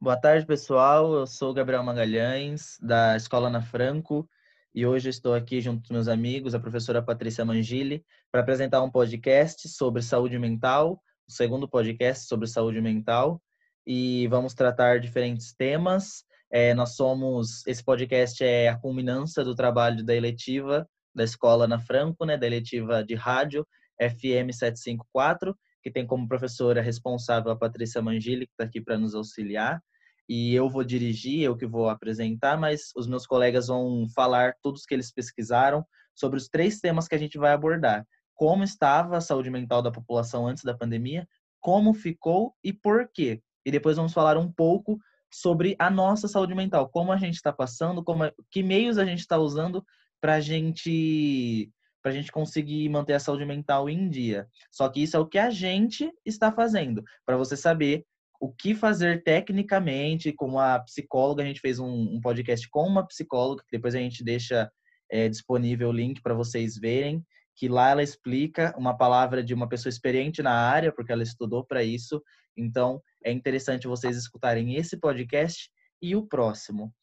Boa 0.00 0.16
tarde, 0.16 0.46
pessoal. 0.46 1.12
Eu 1.12 1.26
sou 1.26 1.52
Gabriel 1.52 1.82
Magalhães, 1.82 2.78
da 2.80 3.16
Escola 3.16 3.48
Ana 3.48 3.60
Franco, 3.60 4.30
e 4.72 4.86
hoje 4.86 5.08
estou 5.08 5.34
aqui 5.34 5.60
junto 5.60 5.88
com 5.88 5.94
meus 5.94 6.06
amigos, 6.06 6.54
a 6.54 6.60
professora 6.60 7.02
Patrícia 7.02 7.44
Mangili, 7.44 8.04
para 8.30 8.42
apresentar 8.42 8.80
um 8.80 8.90
podcast 8.90 9.68
sobre 9.68 10.02
saúde 10.02 10.38
mental, 10.38 11.02
o 11.28 11.32
segundo 11.32 11.68
podcast 11.68 12.28
sobre 12.28 12.46
saúde 12.46 12.80
mental, 12.80 13.42
e 13.84 14.28
vamos 14.28 14.54
tratar 14.54 15.00
diferentes 15.00 15.52
temas. 15.52 16.27
É, 16.50 16.72
nós 16.74 16.96
somos, 16.96 17.66
esse 17.66 17.84
podcast 17.84 18.42
é 18.42 18.68
a 18.68 18.78
culminância 18.78 19.44
do 19.44 19.54
trabalho 19.54 20.04
da 20.04 20.14
eletiva 20.14 20.88
da 21.14 21.24
Escola 21.24 21.64
Ana 21.64 21.78
Franco, 21.78 22.24
né, 22.24 22.36
da 22.36 22.46
eletiva 22.46 23.02
de 23.02 23.14
rádio 23.14 23.66
FM 24.00 24.52
754, 24.52 25.56
que 25.82 25.90
tem 25.90 26.06
como 26.06 26.28
professora 26.28 26.80
responsável 26.80 27.50
a 27.50 27.56
Patrícia 27.56 28.00
Mangili, 28.00 28.46
que 28.46 28.52
está 28.52 28.64
aqui 28.64 28.80
para 28.80 28.96
nos 28.96 29.14
auxiliar. 29.14 29.82
E 30.28 30.54
eu 30.54 30.68
vou 30.68 30.84
dirigir, 30.84 31.42
eu 31.42 31.56
que 31.56 31.66
vou 31.66 31.88
apresentar, 31.88 32.58
mas 32.58 32.92
os 32.94 33.06
meus 33.06 33.26
colegas 33.26 33.66
vão 33.66 34.06
falar 34.14 34.54
todos 34.62 34.84
que 34.84 34.94
eles 34.94 35.10
pesquisaram 35.12 35.84
sobre 36.14 36.38
os 36.38 36.48
três 36.48 36.80
temas 36.80 37.08
que 37.08 37.14
a 37.14 37.18
gente 37.18 37.38
vai 37.38 37.52
abordar. 37.52 38.06
Como 38.34 38.62
estava 38.62 39.16
a 39.16 39.20
saúde 39.20 39.50
mental 39.50 39.82
da 39.82 39.90
população 39.90 40.46
antes 40.46 40.62
da 40.62 40.76
pandemia, 40.76 41.26
como 41.60 41.92
ficou 41.94 42.54
e 42.62 42.72
por 42.72 43.08
quê. 43.12 43.42
E 43.64 43.70
depois 43.70 43.96
vamos 43.96 44.12
falar 44.12 44.36
um 44.36 44.50
pouco 44.52 44.98
sobre 45.32 45.76
a 45.78 45.90
nossa 45.90 46.28
saúde 46.28 46.54
mental, 46.54 46.88
como 46.88 47.12
a 47.12 47.16
gente 47.16 47.34
está 47.34 47.52
passando, 47.52 48.02
como, 48.02 48.30
que 48.50 48.62
meios 48.62 48.98
a 48.98 49.04
gente 49.04 49.20
está 49.20 49.38
usando 49.38 49.84
para 50.20 50.34
a 50.34 50.40
gente 50.40 51.70
para 52.00 52.12
a 52.12 52.14
gente 52.14 52.30
conseguir 52.30 52.88
manter 52.88 53.14
a 53.14 53.20
saúde 53.20 53.44
mental 53.44 53.90
em 53.90 54.08
dia. 54.08 54.46
Só 54.70 54.88
que 54.88 55.02
isso 55.02 55.16
é 55.16 55.20
o 55.20 55.26
que 55.26 55.38
a 55.38 55.50
gente 55.50 56.10
está 56.24 56.50
fazendo, 56.52 57.02
para 57.26 57.36
você 57.36 57.56
saber 57.56 58.04
o 58.40 58.52
que 58.52 58.74
fazer 58.74 59.22
tecnicamente, 59.24 60.32
como 60.32 60.60
a 60.60 60.78
psicóloga, 60.78 61.42
a 61.42 61.46
gente 61.46 61.60
fez 61.60 61.78
um, 61.80 61.88
um 61.88 62.20
podcast 62.20 62.68
com 62.70 62.86
uma 62.86 63.06
psicóloga, 63.06 63.64
que 63.64 63.76
depois 63.76 63.94
a 63.94 63.98
gente 63.98 64.22
deixa 64.22 64.70
é, 65.10 65.28
disponível 65.28 65.88
o 65.88 65.92
link 65.92 66.22
para 66.22 66.34
vocês 66.34 66.76
verem, 66.78 67.24
que 67.58 67.68
lá 67.68 67.90
ela 67.90 68.04
explica 68.04 68.72
uma 68.78 68.96
palavra 68.96 69.42
de 69.42 69.52
uma 69.52 69.68
pessoa 69.68 69.90
experiente 69.90 70.40
na 70.44 70.52
área, 70.52 70.92
porque 70.92 71.10
ela 71.10 71.24
estudou 71.24 71.64
para 71.64 71.82
isso. 71.82 72.22
Então, 72.56 73.02
é 73.24 73.32
interessante 73.32 73.88
vocês 73.88 74.16
escutarem 74.16 74.76
esse 74.76 74.96
podcast 74.96 75.68
e 76.00 76.14
o 76.14 76.24
próximo. 76.24 76.94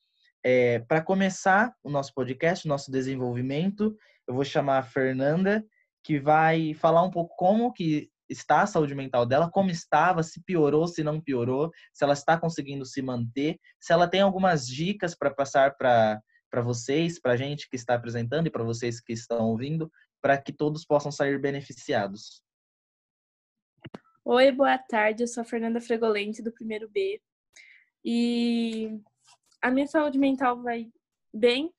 É, 0.42 0.80
para 0.80 1.02
começar 1.02 1.74
o 1.84 1.90
nosso 1.90 2.14
podcast, 2.14 2.66
o 2.66 2.70
nosso 2.70 2.90
desenvolvimento, 2.90 3.98
eu 4.26 4.34
vou 4.34 4.46
chamar 4.46 4.78
a 4.78 4.84
Fernanda, 4.84 5.62
que 6.02 6.22
vai 6.22 6.74
falar 6.74 7.04
um 7.04 7.12
pouco 7.12 7.36
como 7.36 7.74
que 7.74 8.10
está 8.30 8.62
a 8.62 8.68
saúde 8.68 8.96
mental 8.96 9.26
dela, 9.26 9.52
como 9.52 9.70
estava, 9.70 10.24
se 10.24 10.42
piorou, 10.42 10.88
se 10.88 11.04
não 11.04 11.20
piorou, 11.20 11.70
se 11.94 12.06
ela 12.06 12.14
está 12.14 12.40
conseguindo 12.40 12.86
se 12.86 13.02
manter, 13.02 13.60
se 13.78 13.92
ela 13.92 14.08
tem 14.08 14.22
algumas 14.22 14.66
dicas 14.66 15.14
para 15.14 15.34
passar 15.34 15.76
para 15.76 16.22
vocês, 16.64 17.20
para 17.20 17.34
a 17.34 17.38
gente 17.38 17.70
que 17.70 17.76
está 17.76 17.96
apresentando 17.96 18.48
e 18.48 18.50
para 18.50 18.64
vocês 18.64 19.02
que 19.02 19.12
estão 19.12 19.50
ouvindo, 19.50 19.92
para 20.26 20.42
que 20.42 20.52
todos 20.52 20.84
possam 20.84 21.12
sair 21.12 21.38
beneficiados. 21.38 22.42
Oi, 24.26 24.52
boa 24.52 24.76
tarde. 24.76 25.22
Eu 25.22 25.28
sou 25.28 25.42
a 25.42 25.46
Fernanda 25.46 25.80
Fregolente, 25.80 26.42
do 26.42 26.52
primeiro 26.52 26.90
B. 26.90 27.22
E 28.04 29.00
a 29.62 29.70
minha 29.70 29.86
saúde 29.86 30.18
mental 30.18 30.64
vai 30.64 30.92
bem, 31.32 31.72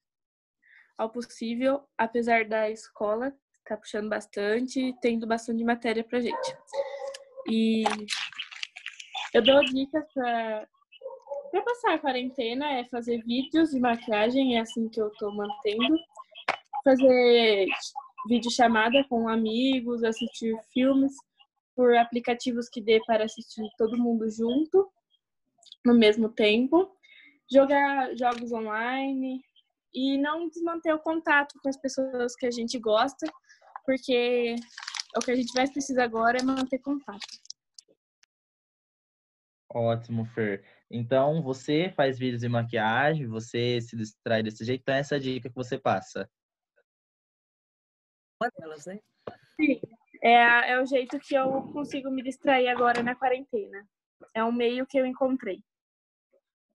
ao 0.96 1.10
possível, 1.10 1.88
apesar 1.98 2.44
da 2.44 2.70
escola 2.70 3.36
tá 3.64 3.76
puxando 3.76 4.08
bastante, 4.08 4.94
tendo 5.02 5.26
bastante 5.26 5.64
matéria 5.64 6.04
pra 6.04 6.20
gente. 6.20 6.56
E 7.50 7.82
eu 9.34 9.42
dou 9.42 9.60
dicas 9.64 10.04
pra, 10.14 10.68
pra 11.50 11.62
passar 11.62 11.94
a 11.94 11.98
quarentena, 11.98 12.74
é 12.74 12.84
fazer 12.84 13.24
vídeos 13.24 13.70
de 13.70 13.80
maquiagem, 13.80 14.56
é 14.56 14.60
assim 14.60 14.88
que 14.88 15.00
eu 15.00 15.10
tô 15.18 15.32
mantendo. 15.32 15.98
Fazer 16.84 17.66
vídeo 18.26 18.50
chamada 18.50 19.04
com 19.08 19.28
amigos, 19.28 20.04
assistir 20.04 20.56
filmes 20.72 21.12
por 21.74 21.94
aplicativos 21.96 22.68
que 22.68 22.80
dê 22.80 23.00
para 23.06 23.24
assistir 23.24 23.62
todo 23.76 23.98
mundo 23.98 24.28
junto 24.30 24.90
no 25.84 25.94
mesmo 25.94 26.28
tempo. 26.28 26.90
Jogar 27.50 28.16
jogos 28.16 28.52
online, 28.52 29.40
e 29.96 30.18
não 30.18 30.46
desmanter 30.46 30.94
o 30.94 30.98
contato 30.98 31.58
com 31.62 31.70
as 31.70 31.76
pessoas 31.78 32.36
que 32.36 32.44
a 32.44 32.50
gente 32.50 32.78
gosta, 32.78 33.26
porque 33.84 34.54
o 35.16 35.20
que 35.20 35.30
a 35.30 35.34
gente 35.34 35.54
mais 35.54 35.70
precisa 35.70 36.04
agora 36.04 36.36
é 36.38 36.42
manter 36.42 36.78
contato. 36.80 37.26
Ótimo, 39.72 40.26
Fer. 40.26 40.62
Então, 40.90 41.42
você 41.42 41.90
faz 41.96 42.18
vídeos 42.18 42.42
de 42.42 42.48
maquiagem, 42.48 43.26
você 43.26 43.80
se 43.80 43.96
distrai 43.96 44.42
desse 44.42 44.64
jeito, 44.64 44.82
então 44.82 44.94
essa 44.94 45.14
é 45.14 45.18
a 45.18 45.20
dica 45.20 45.48
que 45.48 45.54
você 45.54 45.78
passa. 45.78 46.30
Uma 48.40 48.50
delas, 48.58 48.86
né? 48.86 49.00
Sim, 49.58 49.80
é, 50.22 50.72
é 50.72 50.80
o 50.80 50.86
jeito 50.86 51.18
que 51.18 51.34
eu 51.34 51.62
consigo 51.72 52.10
me 52.10 52.22
distrair 52.22 52.68
agora 52.68 53.02
na 53.02 53.14
quarentena. 53.14 53.86
É 54.34 54.44
um 54.44 54.52
meio 54.52 54.86
que 54.86 54.98
eu 54.98 55.06
encontrei. 55.06 55.62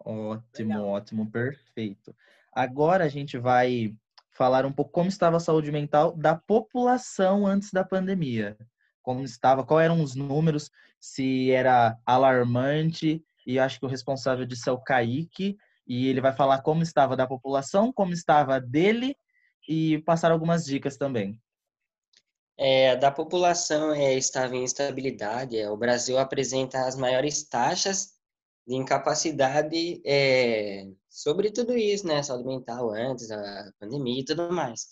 Ótimo, 0.03 0.69
Legal. 0.69 0.87
ótimo, 0.87 1.31
perfeito. 1.31 2.15
Agora 2.51 3.03
a 3.03 3.07
gente 3.07 3.37
vai 3.37 3.95
falar 4.31 4.65
um 4.65 4.71
pouco 4.71 4.91
como 4.91 5.09
estava 5.09 5.37
a 5.37 5.39
saúde 5.39 5.71
mental 5.71 6.15
da 6.15 6.35
população 6.35 7.45
antes 7.45 7.71
da 7.71 7.83
pandemia. 7.83 8.57
Como 9.03 9.23
estava, 9.23 9.63
quais 9.63 9.85
eram 9.85 10.01
os 10.01 10.15
números, 10.15 10.71
se 10.99 11.51
era 11.51 11.97
alarmante, 12.05 13.23
e 13.45 13.59
acho 13.59 13.79
que 13.79 13.85
o 13.85 13.89
responsável 13.89 14.45
disso 14.45 14.69
é 14.69 14.73
o 14.73 14.81
Kaique, 14.81 15.57
e 15.87 16.07
ele 16.07 16.21
vai 16.21 16.33
falar 16.33 16.61
como 16.61 16.81
estava 16.83 17.15
da 17.15 17.27
população, 17.27 17.91
como 17.91 18.13
estava 18.13 18.59
dele, 18.59 19.15
e 19.67 19.99
passar 20.03 20.31
algumas 20.31 20.65
dicas 20.65 20.97
também. 20.97 21.39
É, 22.63 22.95
da 22.95 23.09
população 23.09 23.91
é, 23.91 24.13
estava 24.13 24.55
em 24.55 24.63
instabilidade. 24.63 25.57
É, 25.57 25.67
o 25.71 25.75
Brasil 25.75 26.19
apresenta 26.19 26.85
as 26.85 26.95
maiores 26.95 27.43
taxas 27.43 28.11
de 28.67 28.75
incapacidade 28.75 29.99
é, 30.05 30.85
sobre 31.09 31.49
tudo 31.51 31.75
isso, 31.75 32.05
né? 32.05 32.21
Saúde 32.21 32.45
mental 32.45 32.91
antes 32.91 33.29
da 33.29 33.71
pandemia 33.79 34.21
e 34.21 34.25
tudo 34.25 34.53
mais. 34.53 34.85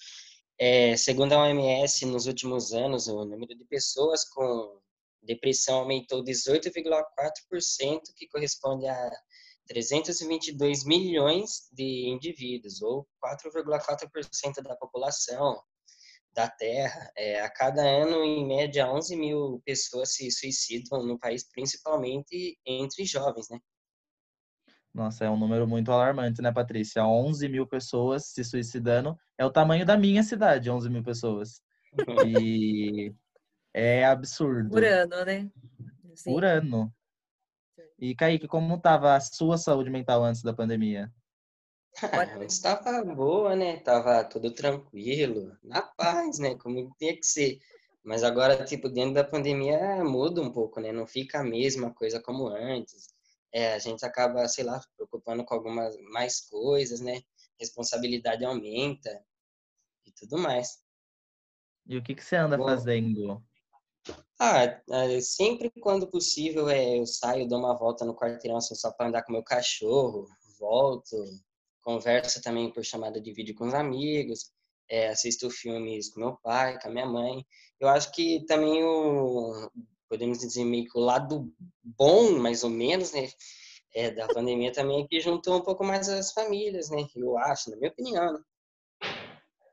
É, 0.58 0.98
segundo 0.98 1.34
a 1.34 1.44
OMS, 1.44 2.08
nos 2.08 2.26
últimos 2.26 2.74
anos, 2.74 3.08
o 3.08 3.24
número 3.24 3.56
de 3.56 3.66
pessoas 3.66 4.28
com 4.28 4.80
depressão 5.22 5.82
aumentou 5.82 6.24
18,4%, 6.24 8.02
que 8.16 8.28
corresponde 8.30 8.88
a 8.88 9.12
322 9.68 10.86
milhões 10.86 11.70
de 11.72 12.10
indivíduos, 12.10 12.82
ou 12.82 13.08
4,4% 13.24 14.64
da 14.64 14.76
população 14.76 15.62
da 16.34 16.50
Terra. 16.50 17.12
É, 17.18 17.42
a 17.42 17.50
cada 17.50 17.82
ano, 17.82 18.24
em 18.24 18.48
média, 18.48 18.90
11 18.92 19.16
mil 19.16 19.62
pessoas 19.66 20.14
se 20.14 20.30
suicidam 20.32 21.06
no 21.06 21.18
país, 21.20 21.48
principalmente 21.50 22.58
entre 22.66 23.06
jovens, 23.06 23.50
né? 23.50 23.60
Nossa, 24.94 25.26
é 25.26 25.30
um 25.30 25.38
número 25.38 25.68
muito 25.68 25.92
alarmante, 25.92 26.42
né, 26.42 26.52
Patrícia? 26.52 27.06
11 27.06 27.48
mil 27.48 27.68
pessoas 27.68 28.26
se 28.26 28.44
suicidando. 28.44 29.18
É 29.38 29.46
o 29.46 29.52
tamanho 29.52 29.86
da 29.86 29.98
minha 29.98 30.24
cidade, 30.24 30.70
11 30.70 30.90
mil 30.90 31.04
pessoas. 31.04 31.62
E 32.28 33.14
é 33.74 34.06
absurdo. 34.06 34.70
Por 34.70 34.84
ano, 34.84 35.26
né? 35.26 35.50
Sim. 36.16 36.32
Por 36.32 36.46
ano. 36.46 36.94
E, 37.98 38.16
Kaique, 38.16 38.48
como 38.48 38.76
estava 38.76 39.16
a 39.16 39.20
sua 39.20 39.58
saúde 39.58 39.90
mental 39.90 40.24
antes 40.24 40.42
da 40.42 40.54
pandemia? 40.54 41.12
Estava 42.46 43.04
boa, 43.04 43.56
né? 43.56 43.78
Tava 43.78 44.24
tudo 44.24 44.54
tranquilo, 44.54 45.58
na 45.64 45.82
paz, 45.82 46.40
né? 46.40 46.56
Como 46.56 46.94
tinha 46.98 47.16
que 47.16 47.26
ser. 47.26 47.60
Mas 48.04 48.24
agora, 48.24 48.64
tipo, 48.64 48.90
dentro 48.90 49.14
da 49.16 49.24
pandemia 49.24 50.04
muda 50.04 50.42
um 50.42 50.52
pouco, 50.52 50.80
né? 50.80 50.92
Não 50.92 51.06
fica 51.06 51.40
a 51.40 51.44
mesma 51.44 51.94
coisa 51.94 52.22
como 52.22 52.48
antes 52.48 53.08
é, 53.52 53.74
a 53.74 53.80
gente 53.80 54.06
acaba, 54.06 54.48
sei 54.48 54.64
lá, 54.64 54.80
preocupando 54.96 55.44
com 55.44 55.54
algumas 55.54 55.98
mais 56.12 56.42
coisas, 56.42 57.00
né? 57.00 57.22
Responsabilidade 57.60 58.46
aumenta 58.46 59.24
e 60.06 60.12
tudo 60.12 60.38
mais. 60.38 60.80
E 61.86 61.98
o 61.98 62.04
que, 62.04 62.16
que 62.16 62.24
você 62.24 62.36
anda 62.36 62.58
Bom, 62.58 62.66
fazendo? 62.66 63.44
Ah, 64.40 64.64
é, 64.64 65.22
sempre 65.22 65.70
quando 65.82 66.08
possível 66.08 66.70
é, 66.70 66.98
eu 66.98 67.06
saio, 67.06 67.48
dou 67.48 67.60
uma 67.60 67.76
volta 67.76 68.06
no 68.06 68.16
quarteirão 68.16 68.58
assim, 68.58 68.76
só 68.76 68.92
para 68.92 69.08
andar 69.08 69.24
com 69.24 69.34
meu 69.34 69.44
cachorro, 69.44 70.28
volto, 70.60 71.18
converso 71.82 72.42
também 72.42 72.72
por 72.72 72.84
chamada 72.84 73.20
de 73.20 73.34
vídeo 73.34 73.56
com 73.56 73.68
os 73.68 73.74
amigos, 73.74 74.52
é, 74.90 75.10
assisto 75.10 75.50
filmes 75.50 76.10
com 76.10 76.20
meu 76.20 76.38
pai, 76.44 76.80
com 76.80 76.88
a 76.88 76.92
minha 76.92 77.06
mãe. 77.06 77.46
Eu 77.80 77.88
acho 77.88 78.12
que 78.12 78.46
também 78.46 78.84
o 78.84 79.70
podemos 80.10 80.40
dizer, 80.40 80.66
meio 80.66 80.86
que 80.86 80.98
o 80.98 81.02
lado 81.02 81.54
bom, 81.84 82.32
mais 82.40 82.64
ou 82.64 82.70
menos, 82.70 83.14
né? 83.14 83.30
é, 83.94 84.12
da 84.12 84.28
pandemia 84.28 84.72
também 84.72 85.08
que 85.08 85.20
juntou 85.20 85.58
um 85.58 85.62
pouco 85.62 85.84
mais 85.84 86.08
as 86.10 86.32
famílias, 86.32 86.90
né? 86.90 87.08
Eu 87.16 87.38
acho, 87.38 87.70
na 87.72 87.78
minha 87.78 87.92
opinião. 87.92 88.34
Né? 88.34 88.40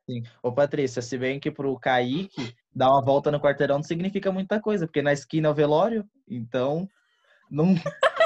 Sim. 0.08 0.22
Ô, 0.42 0.52
Patrícia, 0.52 1.02
se 1.02 1.18
bem 1.18 1.40
que 1.40 1.50
pro 1.50 1.78
Kaique, 1.78 2.54
dar 2.74 2.90
uma 2.90 3.04
volta 3.04 3.30
no 3.30 3.40
quarteirão 3.40 3.76
não 3.76 3.82
significa 3.82 4.30
muita 4.30 4.60
coisa, 4.60 4.86
porque 4.86 5.02
na 5.02 5.12
esquina 5.12 5.48
é 5.48 5.50
o 5.50 5.54
velório, 5.54 6.08
então 6.28 6.88
não, 7.50 7.74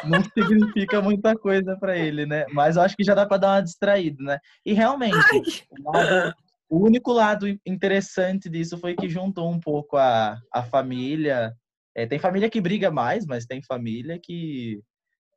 não 0.05 0.23
significa 0.23 1.01
muita 1.01 1.37
coisa 1.37 1.77
para 1.77 1.97
ele, 1.97 2.27
né? 2.27 2.47
Mas 2.53 2.77
eu 2.77 2.83
acho 2.83 2.97
que 2.97 3.05
já 3.05 3.15
dá 3.15 3.27
para 3.27 3.39
dar 3.39 3.49
uma 3.55 3.63
distraída, 3.63 4.23
né? 4.23 4.39
E 4.65 4.73
realmente, 4.73 5.67
o, 5.71 5.93
lado, 5.93 6.35
o, 6.69 6.85
único 6.85 7.13
lado 7.13 7.47
interessante 7.67 8.49
disso 8.49 8.79
foi 8.79 8.95
que 8.95 9.09
juntou 9.09 9.51
um 9.51 9.61
pouco 9.61 9.97
a, 9.97 10.41
a 10.53 10.63
família. 10.63 11.55
É, 11.95 12.07
tem 12.07 12.19
família 12.19 12.51
que 12.51 12.61
briga 12.61 12.91
mais, 12.91 13.27
mas 13.27 13.47
tem 13.47 13.63
família 13.63 14.19
que, 14.23 14.81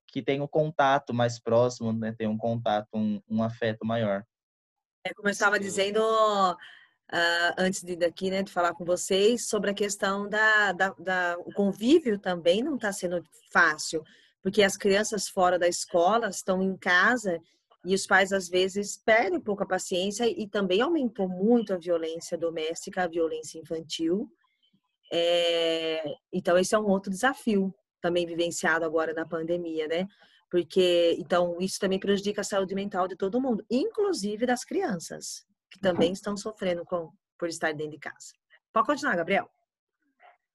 que 0.07 0.21
tem 0.21 0.41
um 0.41 0.47
contato 0.47 1.13
mais 1.13 1.39
próximo, 1.39 1.91
né? 1.91 2.13
Tem 2.17 2.27
um 2.27 2.37
contato, 2.37 2.87
um, 2.93 3.21
um 3.29 3.43
afeto 3.43 3.85
maior. 3.85 4.23
É, 5.05 5.13
como 5.13 5.27
eu 5.27 5.31
estava 5.31 5.59
dizendo 5.59 5.99
uh, 7.13 7.53
antes 7.57 7.83
de 7.83 7.95
daqui, 7.95 8.31
né, 8.31 8.41
de 8.41 8.51
falar 8.51 8.73
com 8.73 8.83
vocês, 8.83 9.47
sobre 9.47 9.69
a 9.69 9.73
questão 9.73 10.27
da, 10.27 10.71
da, 10.71 10.89
da 10.97 11.37
o 11.45 11.53
convívio 11.53 12.17
também 12.17 12.63
não 12.63 12.75
está 12.75 12.91
sendo 12.91 13.23
fácil, 13.51 14.03
porque 14.41 14.63
as 14.63 14.75
crianças 14.75 15.29
fora 15.29 15.59
da 15.59 15.67
escola 15.67 16.27
estão 16.27 16.61
em 16.61 16.75
casa 16.75 17.39
e 17.85 17.93
os 17.93 18.07
pais 18.07 18.33
às 18.33 18.49
vezes 18.49 18.97
perdem 18.97 19.37
um 19.37 19.41
pouco 19.41 19.63
a 19.63 19.67
paciência 19.67 20.25
e 20.27 20.47
também 20.47 20.81
aumentou 20.81 21.29
muito 21.29 21.73
a 21.73 21.77
violência 21.77 22.37
doméstica, 22.37 23.03
a 23.03 23.07
violência 23.07 23.59
infantil. 23.59 24.29
É, 25.11 26.15
então 26.31 26.57
esse 26.57 26.73
é 26.73 26.79
um 26.79 26.87
outro 26.87 27.11
desafio 27.11 27.73
também 28.01 28.25
vivenciado 28.25 28.83
agora 28.83 29.13
na 29.13 29.25
pandemia, 29.25 29.87
né? 29.87 30.07
porque 30.53 31.15
então 31.17 31.57
isso 31.59 31.79
também 31.79 31.97
prejudica 31.97 32.41
a 32.41 32.43
saúde 32.43 32.75
mental 32.75 33.07
de 33.07 33.15
todo 33.15 33.41
mundo, 33.41 33.65
inclusive 33.71 34.45
das 34.45 34.63
crianças, 34.63 35.43
que 35.73 35.79
também 35.79 36.13
estão 36.13 36.37
sofrendo 36.37 36.85
com, 36.85 37.11
por 37.37 37.49
estar 37.49 37.73
dentro 37.73 37.93
de 37.93 37.97
casa. 37.97 38.33
Pode 38.71 38.85
continuar, 38.85 39.15
Gabriel. 39.15 39.49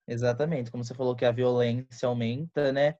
Exatamente, 0.06 0.70
como 0.70 0.85
você 0.85 0.94
falou 0.94 1.17
que 1.17 1.25
a 1.25 1.32
violência 1.32 2.06
aumenta, 2.06 2.73
né? 2.73 2.94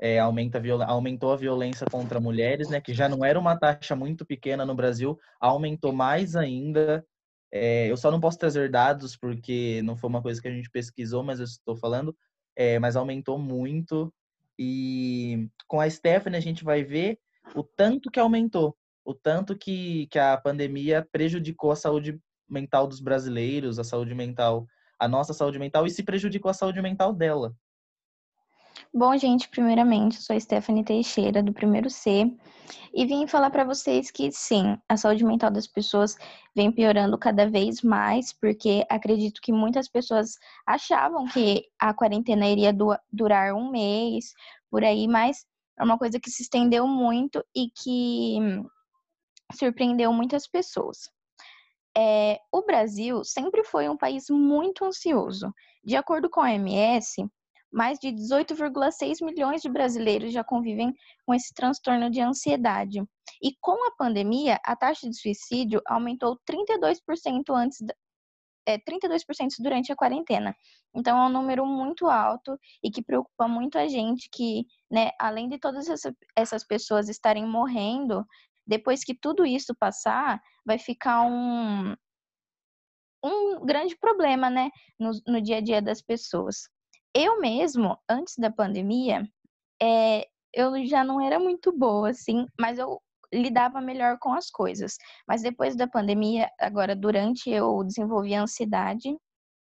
É, 0.00 0.18
aumenta 0.18 0.58
a 0.58 0.86
aumentou 0.90 1.32
a 1.32 1.36
violência 1.36 1.86
contra 1.88 2.18
mulheres, 2.18 2.68
né? 2.68 2.80
Que 2.80 2.92
já 2.92 3.08
não 3.08 3.24
era 3.24 3.38
uma 3.38 3.56
taxa 3.56 3.94
muito 3.94 4.26
pequena 4.26 4.66
no 4.66 4.74
Brasil, 4.74 5.16
aumentou 5.40 5.92
mais 5.92 6.34
ainda. 6.34 7.06
É, 7.52 7.88
eu 7.88 7.96
só 7.96 8.10
não 8.10 8.20
posso 8.20 8.38
trazer 8.38 8.70
dados 8.70 9.16
porque 9.16 9.80
não 9.84 9.96
foi 9.96 10.10
uma 10.10 10.22
coisa 10.22 10.40
que 10.40 10.48
a 10.48 10.52
gente 10.52 10.70
pesquisou, 10.70 11.22
mas 11.22 11.38
eu 11.38 11.44
estou 11.44 11.76
falando. 11.76 12.16
É, 12.56 12.78
mas 12.78 12.96
aumentou 12.96 13.38
muito 13.38 14.12
e 14.58 15.48
com 15.68 15.80
a 15.80 15.88
Stephanie 15.88 16.36
a 16.36 16.42
gente 16.42 16.64
vai 16.64 16.82
ver 16.82 17.18
o 17.54 17.62
tanto 17.62 18.10
que 18.10 18.18
aumentou, 18.18 18.76
o 19.10 19.14
tanto 19.14 19.56
que, 19.56 20.06
que 20.06 20.18
a 20.18 20.36
pandemia 20.36 21.06
prejudicou 21.10 21.72
a 21.72 21.76
saúde 21.76 22.20
mental 22.48 22.86
dos 22.86 23.00
brasileiros, 23.00 23.78
a 23.78 23.84
saúde 23.84 24.14
mental, 24.14 24.66
a 24.98 25.08
nossa 25.08 25.32
saúde 25.32 25.58
mental 25.58 25.86
e 25.86 25.90
se 25.90 26.02
prejudicou 26.02 26.50
a 26.50 26.54
saúde 26.54 26.80
mental 26.80 27.12
dela. 27.12 27.54
Bom, 28.92 29.16
gente, 29.16 29.48
primeiramente, 29.48 30.20
sou 30.20 30.34
a 30.34 30.40
Stephanie 30.40 30.84
Teixeira, 30.84 31.42
do 31.42 31.52
primeiro 31.52 31.90
C, 31.90 32.32
e 32.92 33.06
vim 33.06 33.26
falar 33.26 33.50
para 33.50 33.64
vocês 33.64 34.10
que 34.10 34.32
sim, 34.32 34.76
a 34.88 34.96
saúde 34.96 35.24
mental 35.24 35.50
das 35.50 35.66
pessoas 35.66 36.16
vem 36.54 36.72
piorando 36.72 37.16
cada 37.18 37.48
vez 37.48 37.82
mais, 37.82 38.32
porque 38.32 38.84
acredito 38.88 39.40
que 39.40 39.52
muitas 39.52 39.88
pessoas 39.88 40.36
achavam 40.66 41.26
que 41.26 41.66
a 41.78 41.94
quarentena 41.94 42.48
iria 42.48 42.74
durar 43.12 43.54
um 43.54 43.70
mês, 43.70 44.34
por 44.70 44.82
aí, 44.84 45.06
mas 45.06 45.46
é 45.78 45.84
uma 45.84 45.98
coisa 45.98 46.20
que 46.20 46.30
se 46.30 46.42
estendeu 46.42 46.86
muito 46.86 47.44
e 47.54 47.70
que 47.70 48.38
surpreendeu 49.52 50.12
muitas 50.12 50.46
pessoas. 50.46 51.10
É, 51.96 52.38
o 52.52 52.62
Brasil 52.62 53.24
sempre 53.24 53.64
foi 53.64 53.88
um 53.88 53.96
país 53.96 54.26
muito 54.30 54.84
ansioso. 54.84 55.52
De 55.84 55.96
acordo 55.96 56.30
com 56.30 56.40
a 56.40 56.44
OMS, 56.44 57.26
mais 57.72 57.98
de 57.98 58.08
18,6 58.08 59.24
milhões 59.24 59.62
de 59.62 59.68
brasileiros 59.68 60.32
já 60.32 60.44
convivem 60.44 60.94
com 61.24 61.34
esse 61.34 61.52
transtorno 61.54 62.10
de 62.10 62.20
ansiedade. 62.20 63.02
E 63.42 63.54
com 63.60 63.86
a 63.86 63.92
pandemia, 63.96 64.58
a 64.64 64.76
taxa 64.76 65.08
de 65.08 65.18
suicídio 65.18 65.80
aumentou 65.86 66.38
32% 66.48 67.44
antes 67.50 67.78
é, 68.66 68.78
32% 68.78 69.48
durante 69.60 69.92
a 69.92 69.96
quarentena. 69.96 70.54
Então 70.94 71.18
é 71.18 71.26
um 71.26 71.32
número 71.32 71.64
muito 71.66 72.06
alto 72.06 72.58
e 72.82 72.90
que 72.90 73.02
preocupa 73.02 73.48
muito 73.48 73.78
a 73.78 73.86
gente 73.88 74.28
que, 74.30 74.64
né, 74.90 75.10
além 75.18 75.48
de 75.48 75.58
todas 75.58 75.86
essas 76.36 76.64
pessoas 76.66 77.08
estarem 77.08 77.46
morrendo, 77.46 78.24
depois 78.70 79.02
que 79.02 79.14
tudo 79.14 79.44
isso 79.44 79.74
passar, 79.74 80.40
vai 80.64 80.78
ficar 80.78 81.22
um 81.22 81.94
um 83.22 83.66
grande 83.66 83.94
problema, 83.98 84.48
né, 84.48 84.70
no, 84.98 85.10
no 85.26 85.42
dia 85.42 85.58
a 85.58 85.60
dia 85.60 85.82
das 85.82 86.00
pessoas. 86.00 86.56
Eu 87.14 87.38
mesmo, 87.38 87.98
antes 88.08 88.34
da 88.38 88.50
pandemia, 88.50 89.28
é, 89.82 90.26
eu 90.54 90.86
já 90.86 91.04
não 91.04 91.20
era 91.20 91.38
muito 91.38 91.70
boa, 91.76 92.08
assim, 92.10 92.46
mas 92.58 92.78
eu 92.78 92.98
lidava 93.32 93.78
melhor 93.80 94.16
com 94.18 94.32
as 94.32 94.50
coisas. 94.50 94.96
Mas 95.28 95.42
depois 95.42 95.76
da 95.76 95.86
pandemia, 95.86 96.48
agora 96.58 96.96
durante 96.96 97.50
eu 97.50 97.84
desenvolvi 97.84 98.34
ansiedade, 98.34 99.14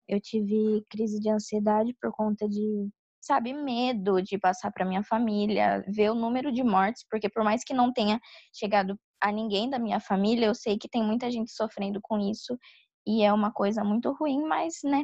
eu 0.07 0.19
tive 0.19 0.83
crise 0.89 1.19
de 1.19 1.30
ansiedade 1.30 1.94
por 2.01 2.12
conta 2.13 2.50
de, 2.50 2.89
sabe, 3.25 3.54
medo 3.54 4.22
de 4.22 4.38
passar 4.38 4.72
para 4.72 4.86
minha 4.86 5.04
família, 5.04 5.83
ver 5.88 6.12
o 6.12 6.16
número 6.16 6.51
de 6.51 6.63
mortes, 6.63 7.04
porque 7.10 7.30
por 7.30 7.44
mais 7.44 7.63
que 7.63 7.74
não 7.74 7.92
tenha 7.92 8.19
chegado 8.54 8.98
a 9.22 9.31
ninguém 9.31 9.69
da 9.69 9.80
minha 9.80 10.00
família, 10.00 10.45
eu 10.45 10.56
sei 10.56 10.77
que 10.77 10.89
tem 10.89 11.04
muita 11.04 11.31
gente 11.31 11.51
sofrendo 11.51 12.00
com 12.01 12.19
isso 12.19 12.57
e 13.06 13.24
é 13.24 13.31
uma 13.31 13.51
coisa 13.51 13.83
muito 13.83 14.12
ruim, 14.13 14.44
mas, 14.44 14.75
né, 14.83 15.04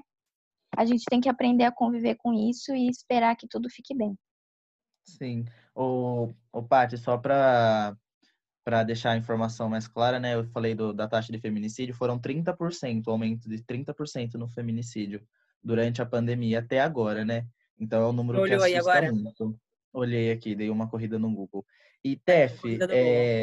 a 0.78 0.86
gente 0.86 1.04
tem 1.10 1.20
que 1.20 1.30
aprender 1.30 1.66
a 1.66 1.72
conviver 1.72 2.16
com 2.16 2.34
isso 2.34 2.74
e 2.74 2.88
esperar 2.88 3.36
que 3.36 3.48
tudo 3.48 3.70
fique 3.70 3.96
bem. 3.96 4.16
Sim. 5.04 5.46
O, 5.76 6.32
o 6.52 6.64
Paty, 6.64 6.98
só 6.98 7.18
para 7.18 7.96
para 8.64 8.84
deixar 8.84 9.12
a 9.12 9.18
informação 9.18 9.68
mais 9.68 9.88
clara, 9.88 10.20
né? 10.20 10.36
Eu 10.36 10.46
falei 10.46 10.76
do, 10.76 10.94
da 10.94 11.08
taxa 11.08 11.32
de 11.32 11.40
feminicídio, 11.40 11.96
foram 11.96 12.20
30%, 12.20 13.08
aumento 13.08 13.50
de 13.50 13.58
30% 13.58 14.36
no 14.36 14.48
feminicídio 14.48 15.28
durante 15.64 16.00
a 16.00 16.06
pandemia 16.06 16.60
até 16.60 16.80
agora, 16.80 17.26
né? 17.26 17.48
Então 17.82 18.04
é 18.04 18.08
um 18.08 18.14
número 18.14 18.40
Olhou 18.40 18.60
que 18.60 18.76
assusta 18.76 19.00
aí 19.00 19.12
muito. 19.12 19.60
Olhei 19.92 20.32
aqui, 20.32 20.56
dei 20.56 20.70
uma 20.70 20.88
corrida 20.88 21.18
no 21.18 21.34
Google. 21.34 21.66
E 22.04 22.16
Tef, 22.16 22.80
é, 22.90 23.42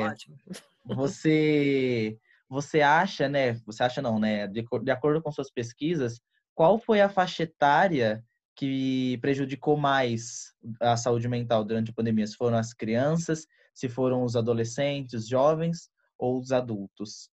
você 0.86 2.16
você 2.48 2.80
acha, 2.80 3.28
né? 3.28 3.54
Você 3.66 3.82
acha 3.82 4.00
não, 4.00 4.18
né? 4.18 4.46
De, 4.46 4.64
de 4.82 4.90
acordo 4.90 5.20
com 5.20 5.30
suas 5.30 5.50
pesquisas, 5.50 6.20
qual 6.54 6.78
foi 6.78 7.00
a 7.00 7.08
faixa 7.08 7.42
etária 7.42 8.24
que 8.56 9.18
prejudicou 9.20 9.76
mais 9.76 10.54
a 10.80 10.96
saúde 10.96 11.28
mental 11.28 11.64
durante 11.64 11.90
a 11.90 11.94
pandemia? 11.94 12.26
Se 12.26 12.36
foram 12.36 12.56
as 12.56 12.72
crianças, 12.72 13.46
se 13.74 13.88
foram 13.88 14.24
os 14.24 14.36
adolescentes, 14.36 15.28
jovens 15.28 15.90
ou 16.18 16.38
os 16.38 16.52
adultos? 16.52 17.28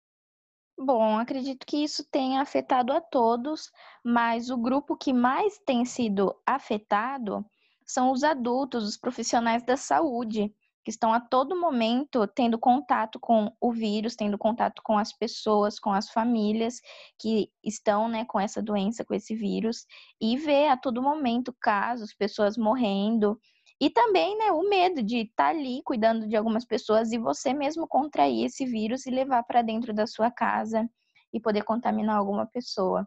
Bom, 0.77 1.19
acredito 1.19 1.65
que 1.67 1.85
isso 1.85 2.05
tenha 2.11 2.41
afetado 2.43 2.93
a 2.93 3.01
todos, 3.01 3.71
mas 4.05 4.51
o 4.51 4.57
grupo 4.57 4.97
que 4.97 5.13
mais 5.13 5.59
tem 5.65 5.85
sido 5.85 6.35
afetado 6.45 7.45
são 7.87 8.11
os 8.11 8.25
adultos, 8.25 8.83
os 8.85 8.97
profissionais 8.97 9.63
da 9.65 9.77
saúde, 9.77 10.53
que 10.85 10.91
estão 10.91 11.13
a 11.15 11.21
todo 11.21 11.59
momento 11.59 12.27
tendo 12.27 12.59
contato 12.59 13.21
com 13.21 13.55
o 13.61 13.73
vírus, 13.73 14.17
tendo 14.17 14.37
contato 14.37 14.83
com 14.83 14.99
as 14.99 15.13
pessoas, 15.13 15.79
com 15.79 15.91
as 15.93 16.11
famílias 16.11 16.81
que 17.19 17.51
estão 17.63 18.09
né, 18.09 18.25
com 18.25 18.39
essa 18.39 18.61
doença, 18.61 19.05
com 19.05 19.15
esse 19.15 19.35
vírus, 19.35 19.87
e 20.21 20.37
vê 20.37 20.69
a 20.69 20.77
todo 20.77 21.01
momento 21.01 21.55
casos, 21.61 22.13
pessoas 22.13 22.59
morrendo. 22.59 23.39
E 23.81 23.91
também 23.91 24.37
né, 24.39 24.53
o 24.53 24.69
medo 24.69 25.03
de 25.03 25.19
estar 25.19 25.45
tá 25.45 25.49
ali 25.51 25.83
cuidando 25.85 26.29
de 26.29 26.37
algumas 26.37 26.65
pessoas 26.65 27.13
e 27.13 27.19
você 27.19 27.53
mesmo 27.53 27.87
contrair 27.89 28.47
esse 28.47 28.65
vírus 28.65 29.07
e 29.07 29.11
levar 29.11 29.43
para 29.45 29.63
dentro 29.63 29.93
da 29.93 30.07
sua 30.07 30.31
casa 30.31 30.89
e 31.33 31.41
poder 31.41 31.65
contaminar 31.65 32.17
alguma 32.17 32.47
pessoa. 32.47 33.07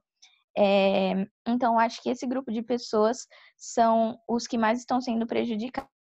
É, 0.58 1.28
então, 1.48 1.80
acho 1.80 2.02
que 2.02 2.10
esse 2.10 2.28
grupo 2.28 2.52
de 2.52 2.62
pessoas 2.64 3.28
são 3.58 4.20
os 4.28 4.48
que 4.48 4.58
mais 4.58 4.80
estão 4.80 5.02
sendo 5.02 5.28
prejudicados. 5.28 5.98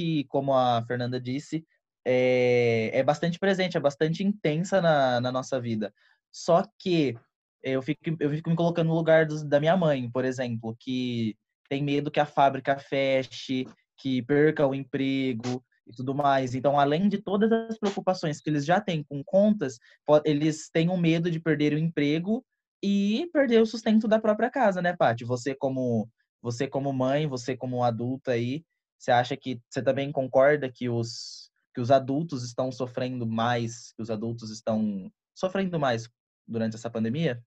que, 0.00 0.24
como 0.24 0.54
a 0.54 0.82
Fernanda 0.86 1.20
disse, 1.20 1.66
é, 2.04 2.90
é 2.92 3.02
bastante 3.02 3.38
presente, 3.38 3.76
é 3.76 3.80
bastante 3.80 4.22
intensa 4.24 4.80
na, 4.80 5.20
na 5.20 5.32
nossa 5.32 5.60
vida. 5.60 5.92
Só 6.32 6.64
que 6.78 7.16
eu 7.62 7.82
fico, 7.82 8.00
eu 8.18 8.30
fico 8.30 8.50
me 8.50 8.56
colocando 8.56 8.88
no 8.88 8.94
lugar 8.94 9.26
dos, 9.26 9.42
da 9.42 9.60
minha 9.60 9.76
mãe, 9.76 10.10
por 10.10 10.24
exemplo, 10.24 10.76
que 10.78 11.36
tem 11.68 11.82
medo 11.82 12.10
que 12.10 12.20
a 12.20 12.26
fábrica 12.26 12.78
feche, 12.78 13.66
que 13.98 14.22
perca 14.22 14.66
o 14.66 14.74
emprego. 14.74 15.62
e 15.86 15.92
tudo 15.92 16.14
mais. 16.14 16.54
Então, 16.54 16.78
além 16.78 17.08
de 17.08 17.18
todas 17.18 17.50
as 17.52 17.78
preocupações 17.78 18.40
que 18.40 18.48
eles 18.48 18.64
já 18.64 18.80
têm 18.80 19.02
com 19.02 19.22
contas, 19.24 19.78
eles 20.24 20.70
têm 20.70 20.88
um 20.88 20.96
medo 20.96 21.30
de 21.30 21.40
perder 21.40 21.74
o 21.74 21.78
emprego 21.78 22.44
e 22.82 23.28
perder 23.32 23.60
o 23.60 23.66
sustento 23.66 24.08
da 24.08 24.18
própria 24.18 24.50
casa, 24.50 24.80
né, 24.80 24.96
Paty? 24.96 25.24
Você 25.24 25.54
como 25.54 26.08
você 26.42 26.66
como 26.66 26.92
mãe, 26.92 27.26
você 27.26 27.54
como 27.54 27.84
adulta 27.84 28.32
aí, 28.32 28.64
você 28.98 29.10
acha 29.10 29.36
que 29.36 29.60
você 29.68 29.82
também 29.82 30.10
concorda 30.10 30.70
que 30.72 30.88
os 30.88 31.49
que 31.74 31.80
os 31.80 31.90
adultos 31.90 32.44
estão 32.44 32.70
sofrendo 32.72 33.26
mais, 33.26 33.92
que 33.92 34.02
os 34.02 34.10
adultos 34.10 34.50
estão 34.50 35.10
sofrendo 35.34 35.78
mais 35.78 36.08
durante 36.46 36.76
essa 36.76 36.90
pandemia? 36.90 37.42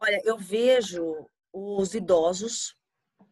Olha, 0.00 0.20
eu 0.24 0.36
vejo 0.36 1.28
os 1.52 1.94
idosos 1.94 2.76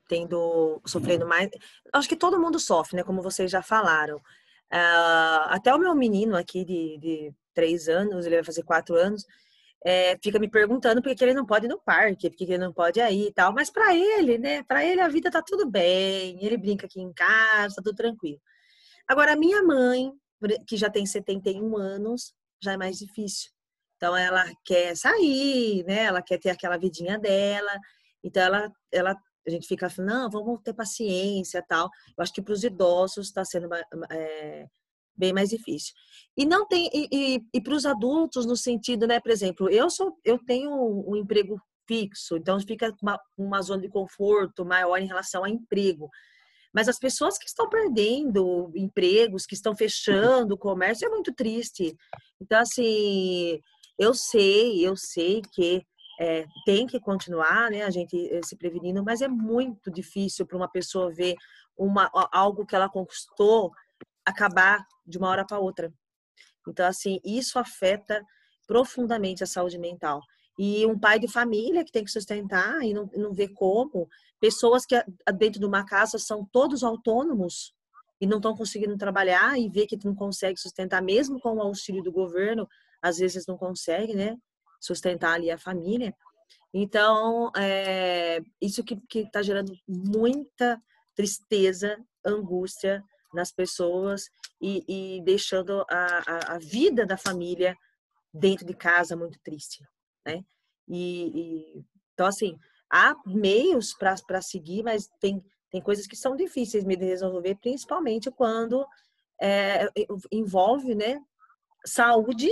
tendo 0.09 0.81
sofrendo 0.87 1.27
mais. 1.27 1.51
Acho 1.93 2.09
que 2.09 2.17
todo 2.17 2.41
mundo 2.41 2.59
sofre, 2.59 2.97
né? 2.97 3.03
Como 3.03 3.23
vocês 3.23 3.51
já 3.51 3.63
falaram. 3.63 4.17
Uh, 4.17 5.45
até 5.49 5.75
o 5.75 5.79
meu 5.79 5.95
menino 5.95 6.37
aqui 6.37 6.65
de, 6.65 6.99
de 6.99 7.35
três 7.53 7.89
anos, 7.89 8.25
ele 8.25 8.37
vai 8.37 8.45
fazer 8.45 8.63
quatro 8.63 8.95
anos, 8.95 9.27
é, 9.85 10.17
fica 10.23 10.39
me 10.39 10.49
perguntando 10.49 11.03
por 11.03 11.15
que 11.15 11.25
ele 11.25 11.35
não 11.35 11.45
pode 11.45 11.67
ir 11.67 11.69
no 11.69 11.81
parque, 11.81 12.31
por 12.31 12.37
que 12.37 12.45
ele 12.45 12.59
não 12.59 12.73
pode 12.73 13.01
ir 13.01 13.03
aí 13.03 13.27
e 13.27 13.33
tal. 13.33 13.53
Mas 13.53 13.71
para 13.71 13.95
ele, 13.95 14.39
né? 14.39 14.63
Para 14.63 14.85
ele 14.85 15.01
a 15.01 15.09
vida 15.09 15.31
tá 15.31 15.43
tudo 15.43 15.69
bem, 15.69 16.43
ele 16.43 16.57
brinca 16.57 16.87
aqui 16.87 17.01
em 17.01 17.13
casa, 17.13 17.77
tá 17.77 17.83
tudo 17.83 17.97
tranquilo. 17.97 18.41
Agora, 19.09 19.33
a 19.33 19.37
minha 19.37 19.63
mãe, 19.63 20.13
que 20.67 20.77
já 20.77 20.91
tem 20.91 21.07
71 21.07 21.77
anos, 21.77 22.35
já 22.63 22.73
é 22.73 22.77
mais 22.77 22.99
difícil. 22.99 23.51
Então, 23.97 24.17
ela 24.17 24.45
quer 24.65 24.97
sair, 24.97 25.85
né? 25.85 26.05
Ela 26.05 26.23
quer 26.23 26.39
ter 26.39 26.51
aquela 26.51 26.77
vidinha 26.77 27.19
dela. 27.19 27.73
Então, 28.23 28.43
ela, 28.43 28.73
ela 28.91 29.17
a 29.47 29.51
gente 29.51 29.67
fica 29.67 29.87
assim, 29.87 30.03
não, 30.03 30.31
vamos 30.31 30.61
ter 30.63 30.73
paciência 30.73 31.65
tal. 31.67 31.91
Eu 32.17 32.23
acho 32.23 32.33
que 32.33 32.43
para 32.43 32.53
os 32.53 32.63
idosos 32.63 33.27
está 33.27 33.45
sendo 33.45 33.69
é, 34.11 34.67
bem 35.17 35.33
mais 35.33 35.51
difícil. 35.51 35.95
E 36.37 36.45
não 36.45 36.67
tem 36.67 36.89
e, 36.93 37.09
e, 37.13 37.43
e 37.55 37.61
para 37.61 37.75
os 37.75 37.85
adultos 37.85 38.47
no 38.47 38.57
sentido, 38.57 39.07
né? 39.07 39.21
Por 39.21 39.31
exemplo, 39.31 39.69
eu 39.69 39.91
sou 39.91 40.19
eu 40.25 40.39
tenho 40.45 40.71
um, 41.09 41.17
emprego 41.17 41.61
fixo, 41.87 42.37
então 42.37 42.59
fica 42.61 42.95
uma, 43.03 43.19
uma 43.37 43.61
zona 43.61 43.83
de 43.83 43.89
conforto 43.89 44.65
maior 44.65 44.97
em 44.99 45.07
relação 45.07 45.45
a 45.45 45.51
emprego. 45.51 46.09
Mas 46.73 46.89
as 46.89 46.99
pessoas 46.99 47.39
que 47.39 47.47
estão 47.47 47.69
perdendo 47.69 48.73
empregos, 48.75 49.47
que 49.47 49.55
estão 49.55 49.75
fechando 49.75 50.55
o 50.55 50.59
comércio, 50.59 51.07
é 51.07 51.11
muito 51.11 51.33
triste. 51.33 51.95
Então, 52.41 52.61
assim, 52.61 53.61
eu 53.99 54.15
sei, 54.15 54.87
eu 54.87 54.97
sei 54.97 55.43
que 55.53 55.85
é, 56.21 56.47
tem 56.65 56.87
que 56.87 57.01
continuar, 57.01 57.71
né, 57.71 57.83
a 57.83 57.91
gente 57.91 58.17
eh, 58.33 58.41
se 58.45 58.57
prevenindo, 58.57 59.03
mas 59.03 59.23
é 59.23 59.29
muito 59.29 59.91
difícil 59.91 60.47
para 60.47 60.57
uma 60.57 60.69
pessoa 60.69 61.13
ver 61.13 61.35
uma, 61.77 62.11
algo 62.31 62.67
que 62.67 62.77
ela 62.77 62.89
conquistou 62.89 63.73
acabar 64.25 64.87
de 65.07 65.19
uma 65.19 65.29
hora 65.29 65.45
para 65.45 65.59
outra. 65.59 65.93
Então, 66.69 66.87
assim, 66.87 67.19
isso 67.25 67.59
afeta 67.59 68.25
profundamente 68.67 69.43
a 69.43 69.47
saúde 69.47 69.79
mental. 69.79 70.21
E 70.59 70.85
um 70.87 70.99
pai 70.99 71.19
de 71.19 71.29
família 71.29 71.85
que 71.85 71.93
tem 71.93 72.05
que 72.05 72.11
sustentar 72.11 72.83
e 72.83 72.93
não, 72.93 73.09
não 73.17 73.33
vê 73.33 73.49
como, 73.49 74.09
pessoas 74.41 74.85
que 74.85 74.95
dentro 75.37 75.59
de 75.59 75.67
uma 75.67 75.85
casa 75.85 76.19
são 76.19 76.45
todos 76.45 76.83
autônomos 76.83 77.75
e 78.21 78.27
não 78.27 78.37
estão 78.37 78.57
conseguindo 78.57 78.97
trabalhar 78.97 79.59
e 79.59 79.69
vê 79.69 79.87
que 79.87 79.99
não 80.05 80.15
consegue 80.15 80.61
sustentar, 80.61 81.03
mesmo 81.03 81.41
com 81.41 81.57
o 81.57 81.63
auxílio 81.63 82.03
do 82.03 82.13
governo, 82.13 82.69
às 83.01 83.19
vezes 83.19 83.47
não 83.47 83.57
consegue, 83.57 84.15
né? 84.15 84.37
sustentar 84.83 85.35
ali 85.35 85.51
a 85.51 85.57
família. 85.57 86.15
Então, 86.75 87.53
é, 87.57 88.41
isso 88.61 88.83
que 88.83 89.01
está 89.15 89.43
gerando 89.43 89.73
muita 89.87 90.83
tristeza, 91.15 91.97
angústia 92.25 93.03
nas 93.33 93.53
pessoas 93.53 94.25
e, 94.61 94.85
e 94.89 95.23
deixando 95.23 95.85
a, 95.89 96.23
a, 96.27 96.55
a, 96.55 96.59
vida 96.59 97.07
da 97.07 97.17
família 97.17 97.77
dentro 98.33 98.67
de 98.67 98.75
casa 98.75 99.17
muito 99.17 99.39
triste, 99.43 99.85
né? 100.27 100.45
E, 100.89 101.79
e 101.79 101.85
então, 102.15 102.27
assim, 102.27 102.59
há 102.91 103.15
meios 103.27 103.95
para 103.95 104.43
seguir, 104.43 104.83
mas 104.83 105.09
tem, 105.21 105.43
tem 105.71 105.81
coisas 105.81 106.07
que 106.07 106.17
são 106.17 106.37
difíceis 106.37 106.85
de 106.85 106.95
resolver, 106.95 107.57
principalmente 107.57 108.31
quando 108.31 108.87
é, 109.41 109.89
envolve, 110.31 110.95
né, 110.95 111.19
saúde 111.85 112.49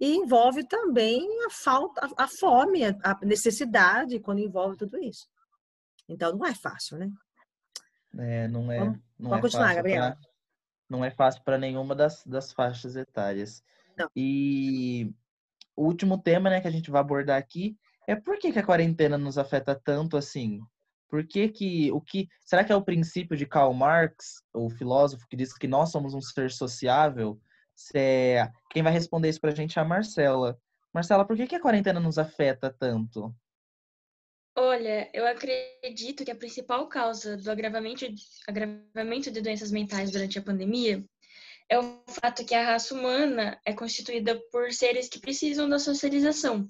e 0.00 0.16
envolve 0.16 0.64
também 0.64 1.28
a 1.46 1.50
falta, 1.50 2.08
a 2.16 2.26
fome, 2.26 2.84
a 2.84 3.18
necessidade 3.22 4.18
quando 4.20 4.40
envolve 4.40 4.76
tudo 4.76 4.98
isso. 4.98 5.28
Então 6.08 6.34
não 6.34 6.46
é 6.46 6.54
fácil, 6.54 6.98
né? 6.98 7.10
É, 8.18 8.48
não 8.48 8.70
é. 8.70 8.78
Vamos, 8.78 8.98
não 9.18 9.30
vamos 9.30 9.38
é 9.38 9.40
continuar, 9.42 9.74
Gabriela. 9.74 10.10
Pra, 10.12 10.30
não 10.88 11.04
é 11.04 11.10
fácil 11.10 11.42
para 11.44 11.58
nenhuma 11.58 11.94
das, 11.94 12.24
das 12.26 12.52
faixas 12.52 12.96
etárias. 12.96 13.62
Não. 13.96 14.08
E 14.16 15.11
o 15.76 15.84
último 15.84 16.18
tema, 16.18 16.50
né, 16.50 16.60
que 16.60 16.68
a 16.68 16.70
gente 16.70 16.90
vai 16.90 17.00
abordar 17.00 17.38
aqui 17.38 17.76
é 18.06 18.14
por 18.16 18.38
que, 18.38 18.52
que 18.52 18.58
a 18.58 18.66
quarentena 18.66 19.16
nos 19.16 19.38
afeta 19.38 19.74
tanto 19.74 20.16
assim? 20.16 20.60
Por 21.08 21.26
que, 21.26 21.48
que 21.48 21.92
o 21.92 22.00
que 22.00 22.28
será 22.44 22.64
que 22.64 22.72
é 22.72 22.76
o 22.76 22.84
princípio 22.84 23.36
de 23.36 23.46
Karl 23.46 23.72
Marx, 23.72 24.42
o 24.52 24.70
filósofo 24.70 25.26
que 25.28 25.36
diz 25.36 25.52
que 25.52 25.68
nós 25.68 25.90
somos 25.90 26.14
um 26.14 26.20
ser 26.20 26.50
sociável? 26.50 27.38
É, 27.94 28.50
quem 28.70 28.82
vai 28.82 28.92
responder 28.92 29.28
isso 29.28 29.40
para 29.40 29.50
a 29.50 29.54
gente 29.54 29.78
é 29.78 29.82
a 29.82 29.84
Marcela. 29.84 30.58
Marcela, 30.92 31.24
por 31.24 31.36
que, 31.36 31.46
que 31.46 31.54
a 31.54 31.60
quarentena 31.60 32.00
nos 32.00 32.18
afeta 32.18 32.74
tanto? 32.76 33.34
Olha, 34.54 35.10
eu 35.14 35.26
acredito 35.26 36.24
que 36.24 36.30
a 36.30 36.36
principal 36.36 36.86
causa 36.86 37.36
do 37.38 37.50
agravamento, 37.50 38.04
agravamento 38.46 39.30
de 39.30 39.40
doenças 39.40 39.70
mentais 39.70 40.10
durante 40.10 40.38
a 40.38 40.42
pandemia 40.42 41.02
é 41.68 41.78
o 41.78 42.02
fato 42.08 42.44
que 42.44 42.54
a 42.54 42.64
raça 42.64 42.94
humana 42.94 43.60
é 43.64 43.72
constituída 43.72 44.40
por 44.50 44.72
seres 44.72 45.08
que 45.08 45.20
precisam 45.20 45.68
da 45.68 45.78
socialização. 45.78 46.68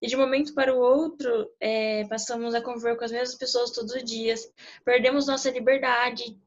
E 0.00 0.06
de 0.06 0.16
um 0.16 0.20
momento 0.20 0.54
para 0.54 0.74
o 0.74 0.78
outro, 0.78 1.50
é, 1.60 2.06
passamos 2.08 2.54
a 2.54 2.60
conviver 2.60 2.96
com 2.96 3.04
as 3.04 3.12
mesmas 3.12 3.36
pessoas 3.36 3.70
todos 3.70 3.94
os 3.94 4.04
dias, 4.04 4.46
perdemos 4.84 5.26
nossa 5.26 5.50
liberdade, 5.50 6.38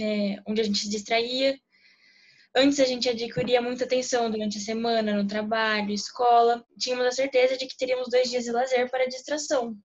é, 0.00 0.36
onde 0.46 0.60
a 0.60 0.64
gente 0.64 0.78
se 0.78 0.88
distraía, 0.88 1.58
Antes 2.54 2.80
a 2.80 2.84
gente 2.84 3.08
adquiria 3.08 3.60
muita 3.60 3.84
atenção 3.84 4.30
durante 4.30 4.58
a 4.58 4.60
semana, 4.60 5.14
no 5.14 5.26
trabalho, 5.26 5.92
escola. 5.92 6.64
Tínhamos 6.78 7.06
a 7.06 7.12
certeza 7.12 7.56
de 7.56 7.66
que 7.66 7.76
teríamos 7.76 8.08
dois 8.08 8.30
dias 8.30 8.44
de 8.44 8.50
lazer 8.50 8.90
para 8.90 9.06
distração, 9.06 9.76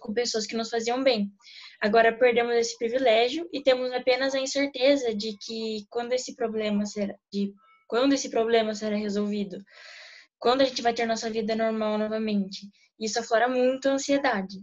com 0.00 0.12
pessoas 0.12 0.46
que 0.46 0.56
nos 0.56 0.70
faziam 0.70 1.02
bem. 1.02 1.32
Agora 1.80 2.16
perdemos 2.16 2.54
esse 2.54 2.78
privilégio 2.78 3.48
e 3.52 3.62
temos 3.62 3.92
apenas 3.92 4.34
a 4.34 4.40
incerteza 4.40 5.14
de 5.14 5.36
que 5.36 5.86
quando 5.90 6.12
esse 6.12 6.34
problema 6.34 6.86
será, 6.86 7.14
de 7.32 7.52
quando 7.86 8.12
esse 8.12 8.30
problema 8.30 8.74
será 8.74 8.96
resolvido, 8.96 9.58
quando 10.38 10.62
a 10.62 10.64
gente 10.64 10.82
vai 10.82 10.94
ter 10.94 11.06
nossa 11.06 11.30
vida 11.30 11.54
normal 11.54 11.98
novamente. 11.98 12.68
Isso 12.98 13.18
aflora 13.18 13.48
muito 13.48 13.88
a 13.88 13.92
ansiedade. 13.92 14.60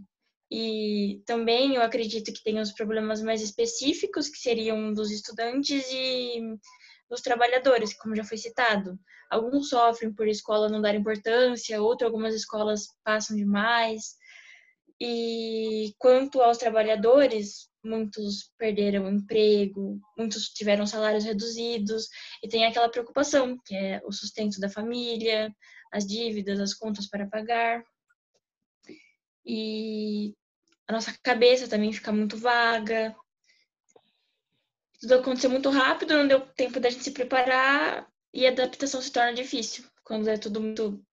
E 0.50 1.22
também 1.24 1.74
eu 1.74 1.82
acredito 1.82 2.32
que 2.32 2.42
tem 2.42 2.60
os 2.60 2.72
problemas 2.72 3.22
mais 3.22 3.40
específicos, 3.40 4.28
que 4.28 4.38
seriam 4.38 4.92
dos 4.92 5.10
estudantes 5.10 5.90
e 5.90 6.40
dos 7.08 7.22
trabalhadores, 7.22 7.94
como 7.94 8.14
já 8.14 8.22
foi 8.22 8.36
citado. 8.36 8.98
Alguns 9.30 9.70
sofrem 9.70 10.12
por 10.12 10.28
escola 10.28 10.68
não 10.68 10.82
dar 10.82 10.94
importância, 10.94 11.80
outras 11.80 12.06
algumas 12.06 12.34
escolas 12.34 12.86
passam 13.02 13.34
demais. 13.34 14.14
E 15.04 15.96
quanto 15.98 16.40
aos 16.40 16.58
trabalhadores, 16.58 17.68
muitos 17.84 18.52
perderam 18.56 19.10
emprego, 19.10 19.98
muitos 20.16 20.50
tiveram 20.50 20.86
salários 20.86 21.24
reduzidos 21.24 22.06
e 22.40 22.46
tem 22.46 22.64
aquela 22.64 22.88
preocupação, 22.88 23.58
que 23.66 23.74
é 23.74 24.00
o 24.04 24.12
sustento 24.12 24.60
da 24.60 24.68
família, 24.68 25.52
as 25.92 26.06
dívidas, 26.06 26.60
as 26.60 26.72
contas 26.72 27.08
para 27.08 27.26
pagar. 27.26 27.82
E 29.44 30.36
a 30.86 30.92
nossa 30.92 31.12
cabeça 31.20 31.66
também 31.66 31.92
fica 31.92 32.12
muito 32.12 32.36
vaga, 32.36 33.12
tudo 35.00 35.14
aconteceu 35.14 35.50
muito 35.50 35.68
rápido, 35.68 36.16
não 36.16 36.28
deu 36.28 36.42
tempo 36.42 36.78
da 36.78 36.88
gente 36.88 37.02
se 37.02 37.10
preparar 37.10 38.06
e 38.32 38.46
a 38.46 38.50
adaptação 38.50 39.02
se 39.02 39.10
torna 39.10 39.34
difícil 39.34 39.84
quando 40.04 40.28
é 40.28 40.38
tudo 40.38 40.60
muito. 40.60 41.04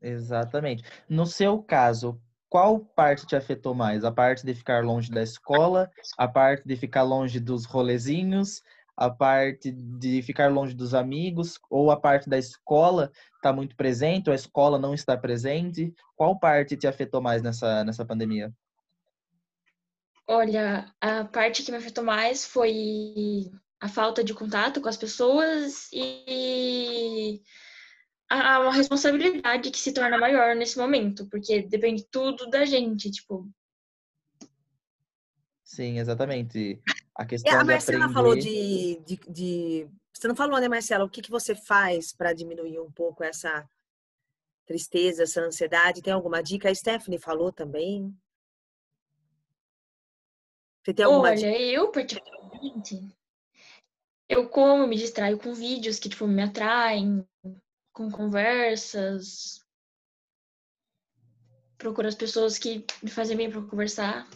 Exatamente. 0.00 0.84
No 1.08 1.26
seu 1.26 1.60
caso, 1.60 2.22
qual 2.52 2.80
parte 2.80 3.26
te 3.26 3.34
afetou 3.34 3.74
mais? 3.74 4.04
A 4.04 4.12
parte 4.12 4.44
de 4.44 4.54
ficar 4.54 4.84
longe 4.84 5.10
da 5.10 5.22
escola, 5.22 5.90
a 6.18 6.28
parte 6.28 6.68
de 6.68 6.76
ficar 6.76 7.02
longe 7.02 7.40
dos 7.40 7.64
rolezinhos, 7.64 8.62
a 8.94 9.08
parte 9.08 9.72
de 9.72 10.20
ficar 10.20 10.52
longe 10.52 10.74
dos 10.74 10.92
amigos, 10.92 11.58
ou 11.70 11.90
a 11.90 11.98
parte 11.98 12.28
da 12.28 12.36
escola 12.36 13.10
está 13.36 13.54
muito 13.54 13.74
presente, 13.74 14.28
ou 14.28 14.32
a 14.32 14.36
escola 14.36 14.78
não 14.78 14.92
está 14.92 15.16
presente? 15.16 15.94
Qual 16.14 16.38
parte 16.38 16.76
te 16.76 16.86
afetou 16.86 17.22
mais 17.22 17.40
nessa, 17.40 17.82
nessa 17.84 18.04
pandemia? 18.04 18.52
Olha, 20.28 20.92
a 21.00 21.24
parte 21.24 21.62
que 21.62 21.72
me 21.72 21.78
afetou 21.78 22.04
mais 22.04 22.44
foi 22.44 23.50
a 23.80 23.88
falta 23.88 24.22
de 24.22 24.34
contato 24.34 24.78
com 24.82 24.90
as 24.90 24.98
pessoas 24.98 25.88
e 25.90 27.40
a, 28.32 28.56
a 28.56 28.70
responsabilidade 28.72 29.70
que 29.70 29.78
se 29.78 29.92
torna 29.92 30.18
maior 30.18 30.54
nesse 30.56 30.78
momento, 30.78 31.28
porque 31.28 31.62
depende 31.62 32.04
tudo 32.10 32.48
da 32.48 32.64
gente, 32.64 33.10
tipo. 33.10 33.48
Sim, 35.64 35.98
exatamente. 35.98 36.82
A 37.14 37.24
E 37.24 37.26
questão 37.26 37.52
a 37.52 37.62
de 37.62 37.64
Marcela 37.64 38.04
aprender... 38.04 38.14
falou 38.14 38.36
de, 38.36 38.96
de, 39.06 39.16
de- 39.28 39.88
Você 40.12 40.28
não 40.28 40.36
falou, 40.36 40.60
né, 40.60 40.68
Marcela? 40.68 41.04
O 41.04 41.10
que, 41.10 41.22
que 41.22 41.30
você 41.30 41.54
faz 41.54 42.12
para 42.12 42.32
diminuir 42.32 42.78
um 42.78 42.90
pouco 42.92 43.24
essa 43.24 43.68
tristeza, 44.66 45.22
essa 45.22 45.40
ansiedade? 45.40 46.02
Tem 46.02 46.12
alguma 46.12 46.42
dica? 46.42 46.68
A 46.70 46.74
Stephanie 46.74 47.18
falou 47.18 47.52
também. 47.52 48.14
Você 50.82 50.92
tem 50.92 51.04
alguma 51.04 51.34
dica? 51.34 51.48
Olha, 51.48 51.60
eu 51.60 51.90
particularmente, 51.90 53.16
eu 54.28 54.48
como, 54.48 54.86
me 54.86 54.96
distraio 54.96 55.38
com 55.38 55.54
vídeos 55.54 55.98
que, 55.98 56.08
tipo, 56.08 56.26
me 56.26 56.42
atraem, 56.42 57.26
com 57.92 58.10
conversas. 58.10 59.60
Procuro 61.76 62.08
as 62.08 62.14
pessoas 62.14 62.58
que 62.58 62.86
me 63.02 63.10
fazem 63.10 63.36
bem 63.36 63.50
para 63.50 63.62
conversar. 63.62 64.26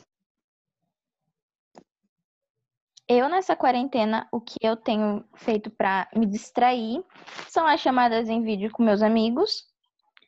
Eu, 3.09 3.29
nessa 3.29 3.55
quarentena, 3.55 4.29
o 4.33 4.41
que 4.41 4.57
eu 4.61 4.77
tenho 4.77 5.25
feito 5.37 5.71
pra 5.71 6.09
me 6.15 6.27
distrair 6.27 7.05
são 7.49 7.65
as 7.65 7.81
chamadas 7.81 8.29
em 8.29 8.43
vídeo 8.43 8.69
com 8.73 8.83
meus 8.83 9.01
amigos, 9.01 9.65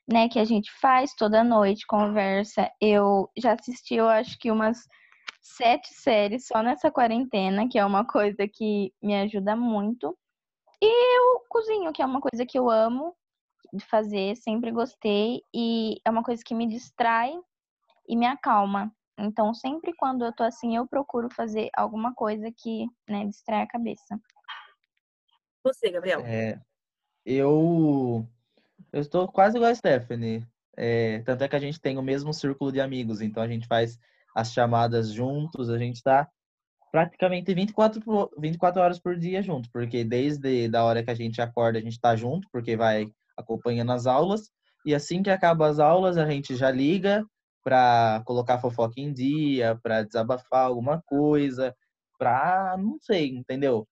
né? 0.07 0.29
Que 0.29 0.39
a 0.39 0.45
gente 0.45 0.71
faz 0.81 1.13
toda 1.13 1.43
noite, 1.43 1.85
conversa. 1.89 2.71
Eu 2.81 3.29
já 3.37 3.55
assisti, 3.55 3.97
eu 3.97 4.09
acho 4.09 4.39
que 4.39 4.53
umas 4.53 4.87
sete 5.43 5.93
séries 5.93 6.47
só 6.47 6.63
nessa 6.63 6.89
quarentena, 6.89 7.69
que 7.69 7.81
é 7.81 7.85
uma 7.85 8.05
coisa 8.05 8.47
que 8.47 8.95
me 9.03 9.17
ajuda 9.23 9.57
muito. 9.57 10.17
E 10.81 10.87
eu 10.87 11.45
cozinho, 11.49 11.93
que 11.93 12.01
é 12.01 12.07
uma 12.07 12.21
coisa 12.21 12.47
que 12.47 12.57
eu 12.57 12.71
amo 12.71 13.17
de 13.73 13.85
fazer, 13.85 14.37
sempre 14.37 14.71
gostei. 14.71 15.43
E 15.55 16.01
é 16.05 16.11
uma 16.11 16.23
coisa 16.23 16.43
que 16.45 16.55
me 16.55 16.67
distrai 16.67 17.33
e 18.09 18.17
me 18.17 18.27
acalma. 18.27 18.93
Então, 19.19 19.53
sempre 19.53 19.93
quando 19.97 20.25
eu 20.25 20.33
tô 20.33 20.45
assim, 20.45 20.77
eu 20.77 20.87
procuro 20.87 21.29
fazer 21.29 21.69
alguma 21.77 22.15
coisa 22.15 22.53
que, 22.57 22.87
né, 23.09 23.25
distrai 23.27 23.63
a 23.63 23.67
cabeça. 23.67 24.19
Você, 25.65 25.91
Gabriel. 25.91 26.21
É, 26.21 26.61
eu, 27.25 28.27
eu 28.93 29.01
estou 29.01 29.27
quase 29.29 29.57
igual 29.57 29.71
a 29.71 29.75
Stephanie. 29.75 30.47
É, 30.77 31.21
tanto 31.21 31.43
é 31.43 31.49
que 31.49 31.57
a 31.57 31.61
gente 31.61 31.81
tem 31.81 31.99
o 31.99 32.03
mesmo 32.03 32.33
círculo 32.33 32.71
de 32.71 32.81
amigos, 32.81 33.21
então 33.21 33.43
a 33.43 33.49
gente 33.49 33.67
faz 33.67 33.99
as 34.35 34.53
chamadas 34.53 35.11
juntos, 35.11 35.69
a 35.69 35.77
gente 35.77 35.97
está 35.97 36.31
praticamente 36.93 37.53
24, 37.53 38.01
por- 38.01 38.31
24 38.39 38.81
horas 38.81 39.01
por 39.01 39.17
dia 39.17 39.43
junto, 39.43 39.69
porque 39.73 40.05
desde 40.05 40.69
da 40.69 40.85
hora 40.85 41.03
que 41.03 41.11
a 41.11 41.15
gente 41.15 41.43
acorda, 41.43 41.79
a 41.79 41.83
gente 41.83 41.95
está 41.95 42.15
junto, 42.15 42.49
porque 42.53 42.77
vai 42.77 43.13
acompanhando 43.38 43.92
as 43.92 44.07
aulas, 44.07 44.50
e 44.85 44.95
assim 44.95 45.23
que 45.23 45.30
acaba 45.30 45.68
as 45.68 45.78
aulas, 45.78 46.18
a 46.18 46.28
gente 46.28 46.57
já 46.57 46.71
liga 46.71 47.25
para 47.64 48.23
colocar 48.25 48.59
fofoca 48.59 48.95
em 49.00 49.12
dia, 49.12 49.78
para 49.83 50.02
desabafar 50.02 50.64
alguma 50.64 51.02
coisa, 51.07 51.75
para 52.18 52.76
não 52.78 52.99
sei, 53.00 53.28
entendeu? 53.28 53.87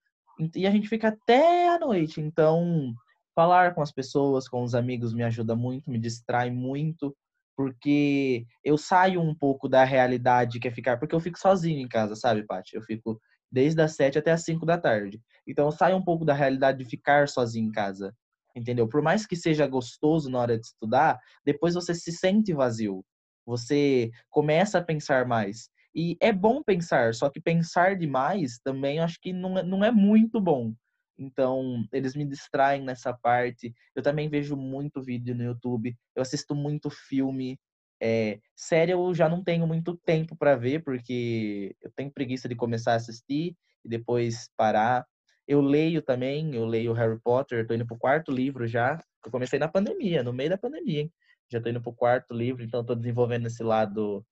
E 0.55 0.67
a 0.67 0.71
gente 0.71 0.89
fica 0.89 1.09
até 1.09 1.69
a 1.69 1.79
noite, 1.79 2.21
então 2.21 2.93
falar 3.35 3.75
com 3.75 3.83
as 3.83 3.93
pessoas, 3.93 4.49
com 4.49 4.63
os 4.63 4.75
amigos 4.75 5.13
me 5.13 5.23
ajuda 5.23 5.55
muito, 5.55 5.91
me 5.91 5.99
distrai 5.99 6.51
muito, 6.51 7.15
porque 7.57 8.47
eu 8.65 8.77
saio 8.77 9.21
um 9.21 9.35
pouco 9.35 9.69
da 9.69 9.85
realidade 9.85 10.59
que 10.59 10.69
é 10.69 10.71
ficar, 10.71 10.99
porque 10.99 11.15
eu 11.15 11.21
fico 11.21 11.39
sozinho 11.39 11.81
em 11.81 11.89
casa, 11.89 12.15
sabe, 12.15 12.45
Paty? 12.45 12.77
Eu 12.77 12.83
fico 12.83 13.21
desde 13.51 13.81
as 13.81 13.95
sete 13.95 14.19
até 14.19 14.33
as 14.33 14.43
cinco 14.43 14.67
da 14.67 14.79
tarde. 14.79 15.21
Então 15.47 15.67
eu 15.67 15.73
saio 15.73 15.97
um 15.97 16.03
pouco 16.03 16.25
da 16.25 16.35
realidade 16.35 16.79
de 16.79 16.85
ficar 16.85 17.29
sozinho 17.29 17.69
em 17.69 17.73
casa, 17.73 18.15
entendeu? 18.57 18.89
Por 18.89 19.03
mais 19.03 19.27
que 19.27 19.37
seja 19.37 19.67
gostoso 19.67 20.31
na 20.31 20.39
hora 20.41 20.59
de 20.59 20.67
estudar, 20.67 21.21
depois 21.45 21.75
você 21.75 21.95
se 21.95 22.11
sente 22.11 22.53
vazio. 22.55 23.05
Você 23.45 24.11
começa 24.31 24.79
a 24.79 24.83
pensar 24.83 25.27
mais. 25.27 25.69
E 25.95 26.17
é 26.21 26.33
bom 26.33 26.63
pensar, 26.63 27.15
só 27.15 27.31
que 27.31 27.41
pensar 27.41 27.97
demais 27.97 28.59
também 28.63 28.99
acho 28.99 29.19
que 29.21 29.33
não 29.33 29.59
é, 29.59 29.63
não 29.63 29.85
é 29.85 29.91
muito 29.91 30.41
bom. 30.41 30.75
Então, 31.19 31.85
eles 31.93 32.15
me 32.15 32.25
distraem 32.25 32.83
nessa 32.83 33.13
parte. 33.13 33.75
Eu 33.95 34.03
também 34.03 34.29
vejo 34.29 34.57
muito 34.57 35.03
vídeo 35.03 35.35
no 35.35 35.45
YouTube. 35.45 35.97
Eu 36.15 36.23
assisto 36.23 36.55
muito 36.55 36.91
filme. 36.91 37.59
É, 38.03 38.39
série 38.55 38.93
eu 38.93 39.15
já 39.15 39.29
não 39.29 39.43
tenho 39.43 39.67
muito 39.67 39.97
tempo 40.05 40.37
para 40.37 40.57
ver, 40.57 40.85
porque 40.85 41.75
eu 41.81 41.91
tenho 41.97 42.13
preguiça 42.13 42.47
de 42.49 42.55
começar 42.55 42.93
a 42.93 42.97
assistir 42.97 43.57
e 43.83 43.89
depois 43.89 44.51
parar. 44.57 45.07
Eu 45.47 45.61
leio 45.61 46.03
também, 46.03 46.55
eu 46.55 46.65
leio 46.65 46.93
Harry 46.93 47.19
Potter, 47.21 47.67
tô 47.67 47.75
indo 47.75 47.87
pro 47.87 47.99
quarto 47.99 48.33
livro 48.33 48.67
já. 48.67 49.01
Eu 49.25 49.31
comecei 49.31 49.59
na 49.59 49.69
pandemia, 49.69 50.23
no 50.23 50.33
meio 50.33 50.51
da 50.51 50.59
pandemia, 50.59 51.03
hein? 51.03 51.13
Já 51.49 51.61
tô 51.61 51.69
indo 51.69 51.81
pro 51.81 51.93
quarto 51.93 52.35
livro, 52.35 52.65
então 52.65 52.85
tô 52.85 52.95
desenvolvendo 52.95 53.47
esse 53.47 53.63
lado. 53.63 54.27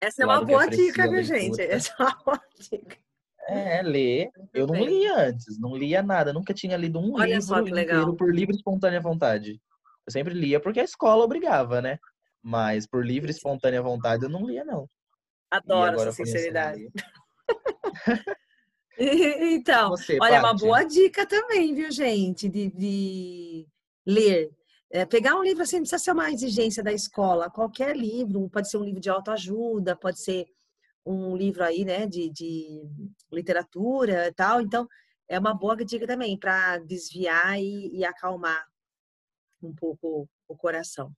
Essa 0.00 0.22
é 0.22 0.26
uma 0.26 0.44
boa 0.44 0.66
dica, 0.68 1.10
viu, 1.10 1.22
gente? 1.22 1.60
Essa 1.60 1.92
é 1.98 2.02
uma 2.02 2.16
boa 2.24 2.40
dica. 2.58 2.96
É, 3.48 3.82
ler. 3.82 4.30
Eu 4.54 4.68
não 4.68 4.76
lia 4.76 5.28
antes, 5.28 5.58
não 5.58 5.76
lia 5.76 6.00
nada, 6.00 6.32
nunca 6.32 6.54
tinha 6.54 6.76
lido 6.76 7.00
um 7.00 7.14
Olha 7.14 7.26
livro 7.26 7.42
só 7.42 7.62
que 7.62 7.72
legal. 7.72 8.14
por 8.14 8.32
livre 8.32 8.54
e 8.54 8.56
espontânea 8.56 9.00
vontade. 9.00 9.60
Eu 10.06 10.12
sempre 10.12 10.32
lia 10.32 10.60
porque 10.60 10.78
a 10.78 10.84
escola 10.84 11.24
obrigava, 11.24 11.82
né? 11.82 11.98
Mas 12.40 12.86
por 12.86 13.04
livre 13.04 13.30
e 13.30 13.34
espontânea 13.34 13.82
vontade 13.82 14.24
eu 14.24 14.30
não 14.30 14.46
lia, 14.46 14.64
não. 14.64 14.88
Adoro 15.50 15.96
essa 15.96 16.12
sinceridade. 16.12 16.88
Então, 19.52 19.90
Você, 19.90 20.18
olha, 20.20 20.36
é 20.36 20.40
uma 20.40 20.54
boa 20.54 20.84
dica 20.84 21.26
também, 21.26 21.74
viu, 21.74 21.90
gente, 21.90 22.48
de, 22.48 22.70
de 22.70 23.66
ler. 24.06 24.50
É, 24.90 25.06
pegar 25.06 25.36
um 25.36 25.42
livro 25.42 25.62
assim, 25.62 25.76
não 25.76 25.82
precisa 25.82 26.02
ser 26.02 26.12
uma 26.12 26.30
exigência 26.30 26.82
da 26.82 26.92
escola. 26.92 27.50
Qualquer 27.50 27.96
livro, 27.96 28.48
pode 28.50 28.68
ser 28.68 28.76
um 28.76 28.84
livro 28.84 29.00
de 29.00 29.08
autoajuda, 29.08 29.96
pode 29.96 30.20
ser 30.20 30.46
um 31.04 31.36
livro 31.36 31.64
aí, 31.64 31.84
né, 31.84 32.06
de, 32.06 32.30
de 32.30 32.82
literatura 33.32 34.28
e 34.28 34.32
tal. 34.32 34.60
Então, 34.60 34.86
é 35.28 35.38
uma 35.38 35.54
boa 35.54 35.76
dica 35.76 36.06
também 36.06 36.38
para 36.38 36.78
desviar 36.78 37.58
e, 37.58 37.96
e 37.96 38.04
acalmar 38.04 38.66
um 39.62 39.74
pouco 39.74 40.28
o 40.46 40.56
coração. 40.56 41.12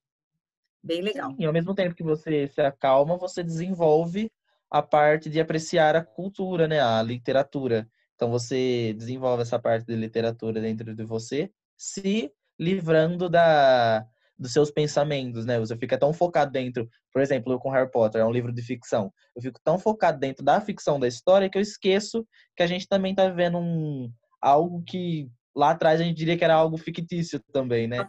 Bem 0.83 1.01
legal. 1.01 1.31
Sim, 1.31 1.37
e 1.41 1.47
ao 1.47 1.53
mesmo 1.53 1.75
tempo 1.75 1.95
que 1.95 2.03
você 2.03 2.47
se 2.47 2.61
acalma, 2.61 3.17
você 3.17 3.43
desenvolve 3.43 4.31
a 4.75 4.83
parte 4.83 5.31
de 5.31 5.41
apreciar 5.41 5.95
a 5.95 6.05
cultura, 6.05 6.67
né? 6.67 6.81
A 6.81 7.01
literatura. 7.01 7.89
Então 8.17 8.29
você 8.29 8.93
desenvolve 8.95 9.43
essa 9.43 9.57
parte 9.57 9.87
de 9.87 9.95
literatura 9.95 10.61
dentro 10.61 10.93
de 10.97 11.05
você, 11.05 11.49
se 11.77 12.33
livrando 12.59 13.29
da 13.29 14.05
dos 14.37 14.53
seus 14.53 14.73
pensamentos, 14.73 15.47
né? 15.47 15.61
Você 15.61 15.77
fica 15.77 15.97
tão 15.97 16.13
focado 16.13 16.51
dentro, 16.51 16.89
por 17.13 17.23
exemplo, 17.23 17.53
eu 17.53 17.61
com 17.61 17.71
Harry 17.71 17.89
Potter, 17.89 18.21
é 18.21 18.25
um 18.25 18.33
livro 18.33 18.53
de 18.53 18.63
ficção. 18.63 19.13
Eu 19.37 19.41
fico 19.43 19.61
tão 19.63 19.79
focado 19.79 20.19
dentro 20.19 20.45
da 20.45 20.61
ficção 20.61 20.99
da 20.99 21.07
história 21.07 21.49
que 21.49 21.57
eu 21.57 21.63
esqueço 21.63 22.27
que 22.57 22.63
a 22.65 22.67
gente 22.67 22.89
também 22.89 23.15
tá 23.15 23.29
vivendo 23.29 23.59
um 23.59 24.11
algo 24.41 24.83
que 24.83 25.31
lá 25.55 25.71
atrás 25.71 26.01
a 26.01 26.05
gente 26.05 26.17
diria 26.17 26.37
que 26.37 26.43
era 26.43 26.55
algo 26.55 26.77
fictício 26.77 27.39
também, 27.53 27.87
né? 27.87 28.09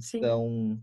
Sim. 0.00 0.16
Então, 0.16 0.80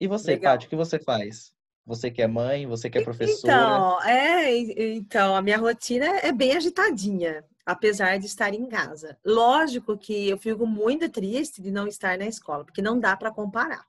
e 0.00 0.06
você, 0.06 0.34
Legal. 0.34 0.54
Paty, 0.54 0.66
o 0.66 0.70
que 0.70 0.76
você 0.76 1.00
faz? 1.00 1.55
Você 1.86 2.10
que 2.10 2.20
é 2.20 2.26
mãe, 2.26 2.66
você 2.66 2.90
que 2.90 2.98
é 2.98 3.04
professora. 3.04 3.38
Então, 3.38 4.02
é, 4.02 4.56
então, 4.96 5.36
a 5.36 5.40
minha 5.40 5.56
rotina 5.56 6.04
é 6.18 6.32
bem 6.32 6.56
agitadinha, 6.56 7.44
apesar 7.64 8.18
de 8.18 8.26
estar 8.26 8.52
em 8.52 8.66
casa. 8.66 9.16
Lógico 9.24 9.96
que 9.96 10.28
eu 10.28 10.36
fico 10.36 10.66
muito 10.66 11.08
triste 11.08 11.62
de 11.62 11.70
não 11.70 11.86
estar 11.86 12.18
na 12.18 12.26
escola, 12.26 12.64
porque 12.64 12.82
não 12.82 12.98
dá 12.98 13.16
para 13.16 13.30
comparar. 13.30 13.86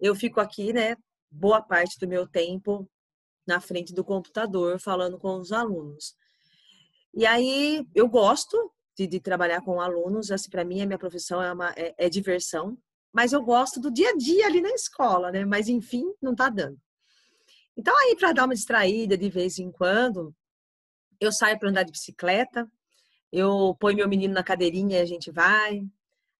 Eu 0.00 0.12
fico 0.16 0.40
aqui, 0.40 0.72
né, 0.72 0.96
boa 1.30 1.62
parte 1.62 2.00
do 2.00 2.08
meu 2.08 2.26
tempo 2.26 2.88
na 3.46 3.60
frente 3.60 3.94
do 3.94 4.04
computador 4.04 4.80
falando 4.80 5.18
com 5.18 5.38
os 5.38 5.52
alunos. 5.52 6.16
E 7.14 7.24
aí 7.24 7.86
eu 7.94 8.08
gosto 8.08 8.72
de, 8.96 9.06
de 9.06 9.20
trabalhar 9.20 9.60
com 9.60 9.80
alunos, 9.80 10.32
assim, 10.32 10.50
para 10.50 10.64
mim 10.64 10.82
a 10.82 10.86
minha 10.86 10.98
profissão 10.98 11.40
é, 11.40 11.52
uma, 11.52 11.70
é, 11.76 11.94
é 11.96 12.08
diversão, 12.08 12.76
mas 13.12 13.32
eu 13.32 13.42
gosto 13.42 13.78
do 13.80 13.90
dia 13.90 14.10
a 14.10 14.16
dia 14.16 14.46
ali 14.46 14.60
na 14.60 14.70
escola, 14.70 15.30
né? 15.30 15.44
Mas 15.44 15.68
enfim, 15.68 16.12
não 16.20 16.34
tá 16.34 16.48
dando. 16.48 16.78
Então, 17.78 17.96
aí, 17.96 18.16
para 18.16 18.32
dar 18.32 18.44
uma 18.44 18.54
distraída 18.54 19.16
de 19.16 19.30
vez 19.30 19.60
em 19.60 19.70
quando, 19.70 20.34
eu 21.20 21.30
saio 21.30 21.56
para 21.60 21.70
andar 21.70 21.84
de 21.84 21.92
bicicleta, 21.92 22.68
eu 23.32 23.76
ponho 23.78 23.98
meu 23.98 24.08
menino 24.08 24.34
na 24.34 24.42
cadeirinha 24.42 24.98
e 24.98 25.00
a 25.00 25.04
gente 25.06 25.30
vai. 25.30 25.82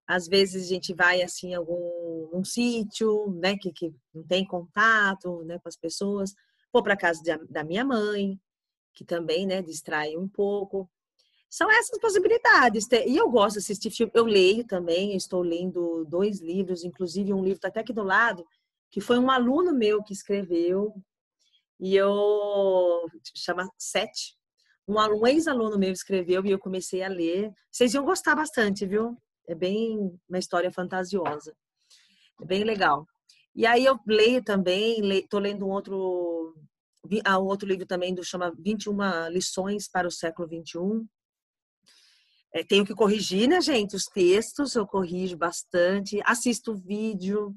Às 0.05 0.27
vezes 0.27 0.64
a 0.64 0.68
gente 0.68 0.92
vai 0.92 1.22
assim 1.22 1.55
algum 1.55 2.29
um 2.33 2.44
sítio, 2.44 3.31
né, 3.40 3.57
que, 3.57 3.72
que 3.72 3.94
não 4.12 4.24
tem 4.24 4.44
contato, 4.44 5.44
né, 5.44 5.61
com 5.61 5.68
as 5.68 5.77
pessoas. 5.77 6.35
Vou 6.72 6.83
para 6.83 6.96
casa 6.96 7.22
de- 7.22 7.46
da 7.53 7.62
minha 7.62 7.85
mãe, 7.85 8.40
que 8.92 9.05
também, 9.05 9.46
né, 9.46 9.62
distrai 9.62 10.16
um 10.16 10.29
pouco. 10.29 10.90
São 11.48 11.70
essas 11.70 11.98
possibilidades. 12.01 12.87
E 13.07 13.16
eu 13.16 13.31
gosto 13.31 13.55
de 13.55 13.61
assistir 13.61 13.90
filme. 13.90 14.12
Eu 14.14 14.24
leio 14.24 14.66
também, 14.66 15.12
eu 15.12 15.16
estou 15.16 15.42
lendo 15.42 16.05
dois 16.07 16.40
livros, 16.40 16.85
inclusive 16.85 17.33
um 17.33 17.44
livro 17.44 17.61
tá 17.61 17.68
até 17.68 17.81
aqui 17.81 17.92
do 17.92 18.03
lado, 18.03 18.44
que 18.90 19.01
foi 19.01 19.18
um 19.18 19.31
aluno 19.31 19.72
meu 19.72 20.03
que 20.03 20.12
escreveu, 20.12 20.94
e 21.79 21.95
eu 21.97 23.07
chama 23.37 23.69
Sete. 23.79 24.37
Um 24.87 24.99
aluno, 24.99 25.27
ex-aluno 25.27 25.79
meu 25.79 25.93
escreveu 25.93 26.45
e 26.47 26.51
eu 26.51 26.59
comecei 26.59 27.03
a 27.03 27.09
ler. 27.09 27.53
Vocês 27.71 27.93
iam 27.93 28.05
gostar 28.05 28.35
bastante, 28.35 28.87
viu? 28.87 29.17
É 29.47 29.55
bem 29.55 30.19
uma 30.29 30.38
história 30.38 30.73
fantasiosa. 30.73 31.55
É 32.41 32.47
bem 32.47 32.64
legal. 32.64 33.07
E 33.55 33.67
aí 33.67 33.85
eu 33.85 33.99
leio 34.07 34.43
também, 34.43 35.27
tô 35.29 35.38
lendo 35.38 35.67
um 35.67 35.71
outro 35.71 36.55
há 37.25 37.38
um 37.38 37.45
outro 37.45 37.67
livro 37.67 37.87
também 37.87 38.14
do 38.14 38.25
chama 38.25 38.53
21 38.59 39.29
lições 39.31 39.88
para 39.88 40.07
o 40.07 40.11
século 40.11 40.49
21. 40.49 41.07
É, 42.55 42.64
tenho 42.64 42.85
que 42.85 42.95
corrigir, 42.95 43.49
né, 43.49 43.61
gente? 43.61 43.95
Os 43.95 44.05
textos 44.05 44.75
eu 44.75 44.87
corrijo 44.87 45.37
bastante, 45.37 46.21
assisto 46.25 46.75
vídeo. 46.75 47.55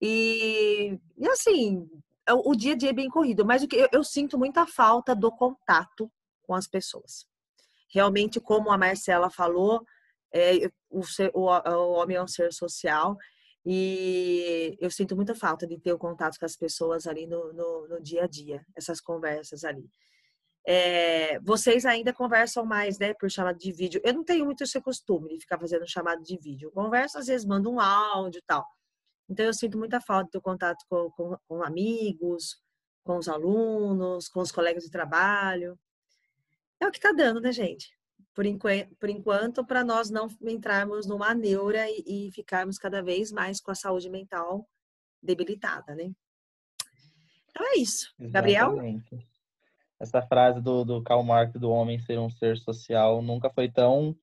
E, 0.00 0.98
e 1.16 1.28
assim, 1.28 1.88
o 2.34 2.54
dia 2.54 2.72
a 2.72 2.76
dia 2.76 2.90
é 2.90 2.92
bem 2.92 3.08
corrido, 3.08 3.44
mas 3.44 3.62
o 3.62 3.68
que 3.68 3.76
eu, 3.76 3.88
eu 3.92 4.04
sinto 4.04 4.38
muita 4.38 4.66
falta 4.66 5.14
do 5.14 5.30
contato 5.30 6.10
com 6.42 6.54
as 6.54 6.66
pessoas. 6.66 7.26
Realmente, 7.92 8.40
como 8.40 8.70
a 8.70 8.78
Marcela 8.78 9.30
falou, 9.30 9.84
é, 10.34 10.70
o, 10.90 11.02
ser, 11.04 11.30
o, 11.34 11.46
o 11.46 11.92
homem 11.92 12.16
é 12.16 12.22
um 12.22 12.28
ser 12.28 12.52
social 12.52 13.16
e 13.64 14.76
eu 14.80 14.90
sinto 14.90 15.16
muita 15.16 15.34
falta 15.34 15.66
de 15.66 15.78
ter 15.78 15.92
o 15.92 15.98
contato 15.98 16.38
com 16.38 16.46
as 16.46 16.56
pessoas 16.56 17.06
ali 17.06 17.26
no, 17.26 17.52
no, 17.52 17.88
no 17.88 18.02
dia 18.02 18.24
a 18.24 18.26
dia, 18.26 18.64
essas 18.76 19.00
conversas 19.00 19.64
ali. 19.64 19.88
É, 20.68 21.38
vocês 21.40 21.86
ainda 21.86 22.12
conversam 22.12 22.64
mais, 22.64 22.98
né, 22.98 23.14
por 23.14 23.30
chamada 23.30 23.56
de 23.56 23.72
vídeo. 23.72 24.00
Eu 24.04 24.14
não 24.14 24.24
tenho 24.24 24.44
muito 24.44 24.64
esse 24.64 24.80
costume 24.80 25.28
de 25.30 25.40
ficar 25.40 25.58
fazendo 25.58 25.88
chamada 25.88 26.20
de 26.20 26.36
vídeo. 26.38 26.72
converso, 26.72 27.18
às 27.18 27.26
vezes, 27.26 27.46
mando 27.46 27.70
um 27.70 27.80
áudio 27.80 28.38
e 28.38 28.44
tal. 28.46 28.64
Então, 29.28 29.46
eu 29.46 29.54
sinto 29.54 29.78
muita 29.78 30.00
falta 30.00 30.30
do 30.32 30.40
contato 30.40 30.84
com, 30.88 31.10
com, 31.10 31.36
com 31.48 31.62
amigos, 31.62 32.60
com 33.04 33.16
os 33.16 33.28
alunos, 33.28 34.28
com 34.28 34.40
os 34.40 34.52
colegas 34.52 34.84
de 34.84 34.90
trabalho. 34.90 35.78
É 36.80 36.86
o 36.86 36.90
que 36.90 36.98
está 36.98 37.12
dando, 37.12 37.40
né, 37.40 37.52
gente? 37.52 37.90
Por, 38.34 38.44
por 38.98 39.08
enquanto, 39.08 39.64
para 39.64 39.82
nós 39.82 40.10
não 40.10 40.28
entrarmos 40.42 41.06
numa 41.06 41.34
neura 41.34 41.86
e, 41.88 42.28
e 42.28 42.32
ficarmos 42.32 42.78
cada 42.78 43.02
vez 43.02 43.32
mais 43.32 43.60
com 43.60 43.70
a 43.70 43.74
saúde 43.74 44.10
mental 44.10 44.68
debilitada, 45.22 45.94
né? 45.94 46.12
Então 47.48 47.66
é 47.66 47.78
isso. 47.78 48.12
Gabriel? 48.18 48.72
Exatamente 48.72 49.26
essa 49.98 50.22
frase 50.22 50.60
do, 50.60 50.84
do 50.84 51.02
Karl 51.02 51.22
Marx 51.22 51.52
do 51.54 51.70
homem 51.70 51.98
ser 51.98 52.18
um 52.18 52.30
ser 52.30 52.56
social 52.58 53.22
nunca 53.22 53.50
foi 53.50 53.70
tão 53.70 54.16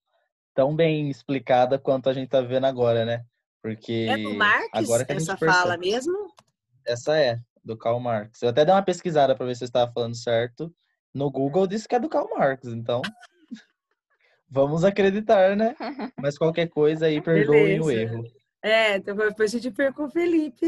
tão 0.54 0.76
bem 0.76 1.10
explicada 1.10 1.80
quanto 1.80 2.10
a 2.10 2.14
gente 2.14 2.26
está 2.26 2.40
vendo 2.40 2.66
agora, 2.66 3.04
né? 3.06 3.26
Porque 3.64 4.08
é 4.10 4.18
do 4.18 4.34
Marx 4.36 4.68
agora 4.74 5.06
essa 5.08 5.38
fala 5.38 5.78
mesmo? 5.78 6.34
Essa 6.86 7.18
é 7.18 7.40
do 7.64 7.78
Karl 7.78 7.98
Marx. 7.98 8.42
Eu 8.42 8.50
até 8.50 8.66
dei 8.66 8.76
uma 8.76 8.84
pesquisada 8.84 9.34
para 9.34 9.46
ver 9.46 9.56
se 9.56 9.64
eu 9.64 9.68
estava 9.68 9.90
falando 9.90 10.18
certo. 10.18 10.70
No 11.14 11.32
Google 11.32 11.66
disse 11.66 11.88
que 11.88 11.96
é 11.96 12.00
do 12.00 12.10
Karl 12.10 12.30
Marx, 12.30 12.68
então 12.68 13.02
vamos 14.50 14.84
acreditar, 14.84 15.56
né? 15.56 15.78
Mas 16.20 16.38
qualquer 16.38 16.68
coisa 16.68 17.06
aí 17.06 17.22
perdoem 17.22 17.80
Beleza. 17.80 17.86
o 17.86 17.92
erro. 17.92 18.24
É, 18.62 18.98
então 18.98 19.16
depois 19.16 19.56
a 19.56 19.58
gente 19.58 19.74
perco 19.74 20.04
o 20.04 20.10
Felipe, 20.10 20.66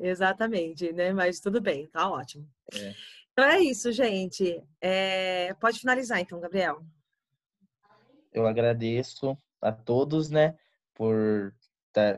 exatamente, 0.00 0.92
né? 0.92 1.12
Mas 1.12 1.40
tudo 1.40 1.60
bem, 1.60 1.88
tá 1.88 2.08
ótimo. 2.08 2.48
É. 2.72 2.94
Então 3.32 3.44
é 3.44 3.58
isso, 3.58 3.90
gente. 3.90 4.62
É... 4.80 5.52
Pode 5.54 5.80
finalizar, 5.80 6.20
então, 6.20 6.38
Gabriel. 6.38 6.80
Eu 8.32 8.46
agradeço 8.46 9.36
a 9.60 9.72
todos, 9.72 10.30
né, 10.30 10.56
por, 10.94 11.52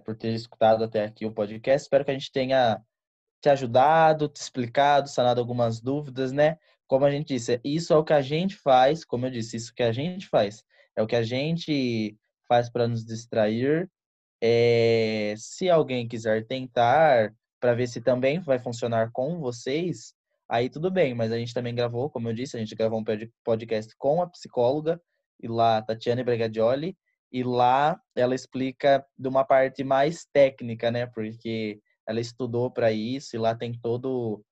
por 0.04 0.16
ter 0.16 0.32
escutado 0.32 0.84
até 0.84 1.04
aqui 1.04 1.26
o 1.26 1.32
podcast. 1.32 1.84
Espero 1.84 2.04
que 2.04 2.10
a 2.10 2.14
gente 2.14 2.32
tenha 2.32 2.80
te 3.40 3.48
ajudado, 3.48 4.28
te 4.28 4.40
explicado, 4.40 5.08
sanado 5.08 5.40
algumas 5.40 5.80
dúvidas, 5.80 6.32
né? 6.32 6.58
Como 6.86 7.04
a 7.04 7.10
gente 7.10 7.28
disse, 7.28 7.60
isso 7.64 7.92
é 7.92 7.96
o 7.96 8.04
que 8.04 8.12
a 8.12 8.20
gente 8.22 8.56
faz, 8.56 9.04
como 9.04 9.26
eu 9.26 9.30
disse, 9.30 9.56
isso 9.56 9.74
que 9.74 9.82
a 9.82 9.92
gente 9.92 10.28
faz. 10.28 10.64
É 10.96 11.02
o 11.02 11.06
que 11.06 11.16
a 11.16 11.22
gente 11.22 12.16
faz 12.48 12.70
para 12.70 12.88
nos 12.88 13.04
distrair. 13.04 13.90
É... 14.40 15.34
se 15.38 15.70
alguém 15.70 16.06
quiser 16.06 16.46
tentar 16.46 17.32
para 17.60 17.74
ver 17.74 17.86
se 17.88 18.00
também 18.00 18.38
vai 18.38 18.58
funcionar 18.58 19.10
com 19.12 19.40
vocês, 19.40 20.14
aí 20.48 20.68
tudo 20.68 20.90
bem, 20.90 21.14
mas 21.14 21.32
a 21.32 21.38
gente 21.38 21.54
também 21.54 21.74
gravou, 21.74 22.10
como 22.10 22.28
eu 22.28 22.34
disse, 22.34 22.56
a 22.56 22.60
gente 22.60 22.74
gravou 22.74 23.00
um 23.00 23.04
podcast 23.42 23.94
com 23.96 24.22
a 24.22 24.28
psicóloga, 24.28 25.00
e 25.40 25.48
lá, 25.48 25.82
Tatiane 25.82 26.24
Bregadioli, 26.24 26.96
e 27.32 27.42
lá 27.42 28.00
ela 28.14 28.34
explica 28.34 29.04
de 29.18 29.28
uma 29.28 29.44
parte 29.44 29.84
mais 29.84 30.26
técnica, 30.32 30.90
né? 30.90 31.06
Porque 31.06 31.80
ela 32.06 32.20
estudou 32.20 32.70
para 32.70 32.92
isso, 32.92 33.34
e 33.36 33.38
lá 33.38 33.54
tem 33.54 33.72
todo 33.72 34.44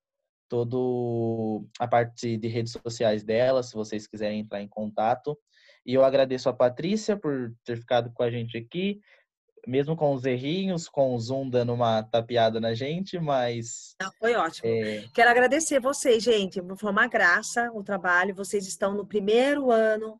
todo 0.47 1.65
a 1.79 1.87
parte 1.87 2.37
de 2.37 2.47
redes 2.47 2.73
sociais 2.73 3.23
dela, 3.23 3.63
se 3.63 3.73
vocês 3.73 4.05
quiserem 4.05 4.41
entrar 4.41 4.61
em 4.61 4.67
contato. 4.67 5.37
E 5.85 5.93
eu 5.93 6.03
agradeço 6.03 6.47
a 6.47 6.53
Patrícia 6.53 7.17
por 7.17 7.51
ter 7.63 7.77
ficado 7.77 8.11
com 8.13 8.21
a 8.21 8.29
gente 8.29 8.57
aqui 8.57 9.01
mesmo 9.67 9.95
com 9.95 10.13
os 10.13 10.25
errinhos, 10.25 10.87
com 10.87 11.13
o 11.13 11.19
Zoom 11.19 11.49
dando 11.49 11.73
uma 11.73 12.03
tapeada 12.03 12.59
na 12.59 12.73
gente, 12.73 13.19
mas. 13.19 13.95
Não, 14.01 14.11
foi 14.19 14.35
ótimo. 14.35 14.69
É... 14.69 15.05
Quero 15.13 15.29
agradecer 15.29 15.79
vocês, 15.79 16.23
gente. 16.23 16.61
Foi 16.77 16.91
uma 16.91 17.07
graça 17.07 17.71
o 17.73 17.83
trabalho. 17.83 18.35
Vocês 18.35 18.67
estão 18.67 18.93
no 18.93 19.05
primeiro 19.05 19.71
ano. 19.71 20.17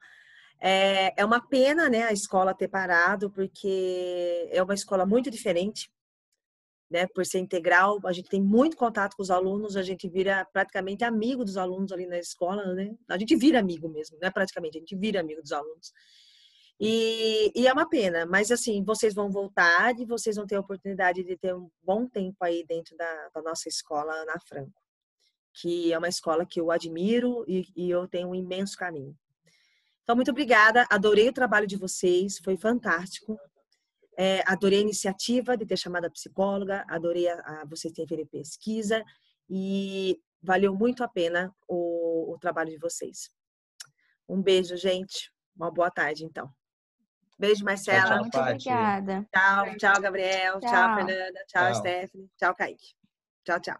É, 0.59 1.21
é 1.21 1.25
uma 1.25 1.45
pena, 1.45 1.89
né, 1.89 2.03
a 2.03 2.13
escola 2.13 2.53
ter 2.53 2.67
parado, 2.67 3.29
porque 3.29 4.49
é 4.51 4.61
uma 4.63 4.73
escola 4.73 5.05
muito 5.05 5.29
diferente, 5.29 5.89
né, 6.89 7.07
por 7.07 7.25
ser 7.25 7.39
integral. 7.39 7.99
A 8.05 8.13
gente 8.13 8.29
tem 8.29 8.41
muito 8.41 8.77
contato 8.77 9.15
com 9.15 9.23
os 9.23 9.31
alunos, 9.31 9.75
a 9.75 9.83
gente 9.83 10.07
vira 10.09 10.45
praticamente 10.53 11.03
amigo 11.03 11.43
dos 11.43 11.57
alunos 11.57 11.91
ali 11.91 12.05
na 12.07 12.17
escola, 12.17 12.73
né? 12.73 12.95
A 13.09 13.17
gente 13.17 13.35
vira 13.35 13.59
amigo 13.59 13.89
mesmo, 13.89 14.17
não 14.21 14.27
é 14.27 14.31
praticamente, 14.31 14.77
a 14.77 14.79
gente 14.79 14.95
vira 14.95 15.19
amigo 15.19 15.41
dos 15.41 15.51
alunos. 15.51 15.91
E, 16.79 17.51
e, 17.55 17.67
é 17.67 17.73
uma 17.73 17.87
pena, 17.87 18.25
mas 18.25 18.51
assim, 18.51 18.83
vocês 18.83 19.13
vão 19.13 19.31
voltar 19.31 19.97
e 19.97 20.05
vocês 20.05 20.35
vão 20.35 20.45
ter 20.45 20.55
a 20.57 20.59
oportunidade 20.59 21.23
de 21.23 21.37
ter 21.37 21.55
um 21.55 21.69
bom 21.81 22.05
tempo 22.05 22.35
aí 22.41 22.65
dentro 22.67 22.97
da, 22.97 23.29
da 23.33 23.41
nossa 23.41 23.69
escola 23.69 24.13
Ana 24.13 24.37
Franco, 24.45 24.81
que 25.53 25.93
é 25.93 25.97
uma 25.97 26.09
escola 26.09 26.45
que 26.45 26.59
eu 26.59 26.71
admiro 26.71 27.45
e, 27.47 27.65
e 27.77 27.89
eu 27.89 28.07
tenho 28.09 28.27
um 28.29 28.35
imenso 28.35 28.75
carinho. 28.77 29.15
Então, 30.05 30.15
muito 30.15 30.29
obrigada, 30.29 30.85
adorei 30.87 31.27
o 31.27 31.33
trabalho 31.33 31.65
de 31.65 31.75
vocês, 31.75 32.37
foi 32.37 32.55
fantástico. 32.55 33.39
É, 34.15 34.43
adorei 34.45 34.77
a 34.77 34.83
iniciativa 34.83 35.57
de 35.57 35.65
ter 35.65 35.77
chamado 35.77 36.05
a 36.05 36.11
psicóloga, 36.11 36.85
adorei 36.87 37.27
a, 37.27 37.39
a 37.39 37.65
vocês 37.65 37.91
terem 37.91 38.07
feito 38.07 38.29
pesquisa 38.29 39.03
e 39.49 40.21
valeu 40.43 40.75
muito 40.75 41.03
a 41.03 41.07
pena 41.07 41.51
o, 41.67 42.33
o 42.33 42.37
trabalho 42.37 42.69
de 42.69 42.77
vocês. 42.77 43.31
Um 44.29 44.39
beijo, 44.43 44.77
gente. 44.77 45.33
Uma 45.55 45.71
boa 45.71 45.89
tarde, 45.89 46.23
então. 46.23 46.53
Beijo, 47.39 47.65
Marcela. 47.65 48.01
Tchau, 48.01 48.09
tchau, 48.09 48.21
Muito 48.21 48.39
obrigada. 48.39 49.27
Tchau, 49.33 49.77
tchau, 49.77 50.01
Gabriel. 50.01 50.59
Tchau, 50.59 50.69
tchau 50.69 50.95
Fernanda. 50.97 51.45
Tchau, 51.47 51.63
tchau, 51.63 51.75
Stephanie. 51.75 52.29
Tchau, 52.37 52.53
Kaique. 52.53 52.93
Tchau, 53.43 53.59
tchau. 53.59 53.79